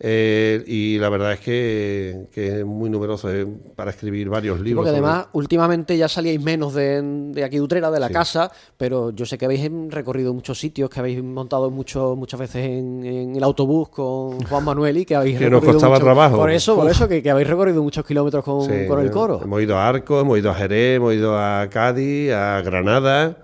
Eh, 0.00 0.62
y 0.66 0.98
la 0.98 1.08
verdad 1.08 1.32
es 1.32 1.40
que, 1.40 2.28
es 2.32 2.64
muy 2.64 2.88
numeroso 2.88 3.32
eh, 3.32 3.46
para 3.74 3.90
escribir 3.90 4.28
varios 4.28 4.60
libros. 4.60 4.84
porque 4.84 4.90
además, 4.90 5.26
últimamente 5.32 5.96
ya 5.96 6.08
salíais 6.08 6.40
menos 6.40 6.74
de, 6.74 7.02
de 7.02 7.44
aquí 7.44 7.56
de 7.56 7.62
Utrera, 7.62 7.90
de 7.90 7.98
la 7.98 8.08
casa, 8.08 8.50
pero 8.76 9.10
yo 9.10 9.26
sé 9.26 9.36
que 9.36 9.46
habéis 9.46 9.68
recorrido 9.88 10.32
muchos 10.32 10.58
sitios, 10.58 10.88
que 10.88 11.00
habéis 11.00 11.22
montado 11.22 11.70
mucho, 11.70 12.14
muchas 12.14 12.38
veces 12.38 12.64
en, 12.64 13.34
el 13.34 13.42
autobús 13.42 13.88
con 13.88 14.40
Juan 14.44 14.64
Manuel 14.64 14.98
y 14.98 15.04
que 15.04 15.16
habéis 15.16 15.38
que 15.38 15.50
nos 15.50 15.64
costaba 15.64 15.98
trabajo. 15.98 16.36
Por 16.36 16.50
eso, 16.50 16.76
por 16.76 16.88
eso 16.88 17.08
que, 17.08 17.28
habéis 17.28 17.48
recorrido 17.48 17.82
muchos 17.82 18.04
kilómetros 18.06 18.44
con, 18.44 18.70
el 18.70 19.10
coro. 19.10 19.40
Hemos 19.42 19.62
ido 19.62 19.76
a 19.76 19.88
Arco, 19.88 20.20
hemos 20.20 20.38
ido 20.38 20.50
a 20.50 20.54
Jerez, 20.54 20.96
hemos 20.96 21.14
ido 21.14 21.36
a 21.36 21.68
Cádiz, 21.70 22.32
a 22.32 22.60
Granada. 22.62 23.36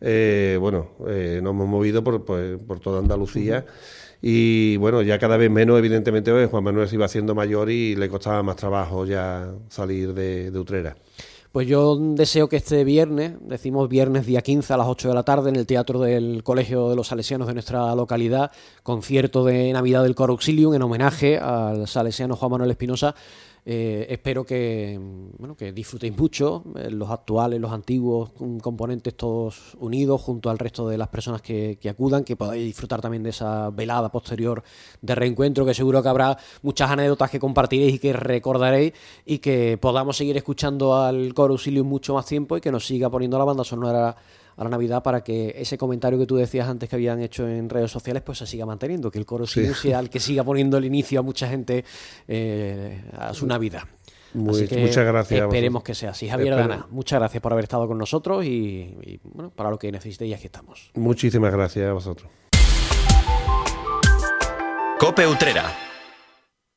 Eh, 0.00 0.56
bueno, 0.60 0.88
nos 0.98 1.50
hemos 1.50 1.68
movido 1.68 2.02
por, 2.02 2.24
por, 2.24 2.80
toda 2.80 2.98
Andalucía. 2.98 3.64
Y 4.22 4.76
bueno, 4.76 5.02
ya 5.02 5.18
cada 5.18 5.36
vez 5.36 5.50
menos, 5.50 5.78
evidentemente, 5.78 6.30
pues, 6.30 6.50
Juan 6.50 6.64
Manuel 6.64 6.88
se 6.88 6.96
iba 6.96 7.06
haciendo 7.06 7.34
mayor 7.34 7.70
y 7.70 7.96
le 7.96 8.08
costaba 8.08 8.42
más 8.42 8.56
trabajo 8.56 9.06
ya 9.06 9.52
salir 9.68 10.12
de, 10.12 10.50
Utrera. 10.58 10.96
Pues 11.52 11.66
yo 11.66 11.96
deseo 11.98 12.48
que 12.48 12.56
este 12.56 12.84
viernes, 12.84 13.32
decimos 13.40 13.88
viernes 13.88 14.24
día 14.24 14.40
15 14.40 14.72
a 14.72 14.76
las 14.76 14.86
8 14.86 15.08
de 15.08 15.14
la 15.14 15.24
tarde, 15.24 15.50
en 15.50 15.56
el 15.56 15.66
Teatro 15.66 15.98
del 15.98 16.44
Colegio 16.44 16.90
de 16.90 16.96
los 16.96 17.08
Salesianos 17.08 17.48
de 17.48 17.54
nuestra 17.54 17.92
localidad, 17.96 18.52
concierto 18.84 19.44
de 19.44 19.72
Navidad 19.72 20.04
del 20.04 20.14
Coro 20.14 20.34
Auxilium 20.34 20.74
en 20.74 20.82
homenaje 20.82 21.38
al 21.38 21.88
salesiano 21.88 22.36
Juan 22.36 22.52
Manuel 22.52 22.70
Espinosa, 22.70 23.16
eh, 23.64 24.06
espero 24.08 24.44
que, 24.44 24.98
bueno, 25.38 25.56
que 25.56 25.72
disfrutéis 25.72 26.16
mucho, 26.16 26.64
eh, 26.76 26.90
los 26.90 27.10
actuales, 27.10 27.60
los 27.60 27.72
antiguos 27.72 28.30
componentes 28.62 29.14
todos 29.14 29.76
unidos 29.78 30.20
junto 30.22 30.50
al 30.50 30.58
resto 30.58 30.88
de 30.88 30.96
las 30.96 31.08
personas 31.08 31.42
que, 31.42 31.78
acudan, 31.88 32.24
que 32.24 32.36
podáis 32.36 32.64
disfrutar 32.64 33.00
también 33.00 33.22
de 33.22 33.30
esa 33.30 33.70
velada 33.70 34.10
posterior 34.10 34.62
de 35.02 35.14
reencuentro, 35.14 35.66
que 35.66 35.74
seguro 35.74 36.02
que 36.02 36.08
habrá 36.08 36.38
muchas 36.62 36.90
anécdotas 36.90 37.30
que 37.30 37.38
compartiréis 37.38 37.94
y 37.94 37.98
que 37.98 38.12
recordaréis 38.12 38.92
y 39.26 39.38
que 39.38 39.78
podamos 39.78 40.16
seguir 40.16 40.36
escuchando 40.36 40.96
al 40.96 41.34
coro 41.34 41.54
Auxilium 41.54 41.86
mucho 41.86 42.14
más 42.14 42.26
tiempo 42.26 42.56
y 42.56 42.60
que 42.60 42.72
nos 42.72 42.86
siga 42.86 43.10
poniendo 43.10 43.38
la 43.38 43.44
banda 43.44 43.64
sonora 43.64 44.16
a 44.60 44.64
la 44.64 44.70
Navidad 44.70 45.02
para 45.02 45.24
que 45.24 45.54
ese 45.56 45.78
comentario 45.78 46.18
que 46.18 46.26
tú 46.26 46.36
decías 46.36 46.68
antes 46.68 46.86
que 46.86 46.94
habían 46.94 47.22
hecho 47.22 47.48
en 47.48 47.70
redes 47.70 47.90
sociales 47.90 48.22
pues 48.22 48.36
se 48.36 48.46
siga 48.46 48.66
manteniendo, 48.66 49.10
que 49.10 49.18
el 49.18 49.24
coro 49.24 49.46
sí. 49.46 49.72
sea 49.72 49.98
el 49.98 50.10
que 50.10 50.20
siga 50.20 50.44
poniendo 50.44 50.76
el 50.76 50.84
inicio 50.84 51.20
a 51.20 51.22
mucha 51.22 51.48
gente 51.48 51.82
eh, 52.28 53.02
a 53.16 53.32
su 53.32 53.46
Navidad. 53.46 53.84
muchas 54.34 54.68
gracias. 54.98 55.40
Esperemos 55.40 55.82
que 55.82 55.94
sea 55.94 56.10
así. 56.10 56.28
Javier 56.28 56.56
Dana, 56.56 56.86
muchas 56.90 57.18
gracias 57.18 57.42
por 57.42 57.52
haber 57.54 57.64
estado 57.64 57.88
con 57.88 57.96
nosotros 57.96 58.44
y, 58.44 59.18
bueno, 59.24 59.50
para 59.50 59.70
lo 59.70 59.78
que 59.78 59.90
necesitéis 59.90 60.36
aquí 60.36 60.44
estamos. 60.46 60.90
Muchísimas 60.94 61.54
gracias 61.54 61.88
a 61.88 61.94
vosotros. 61.94 62.30
Cope 64.98 65.26
Utrera 65.26 65.89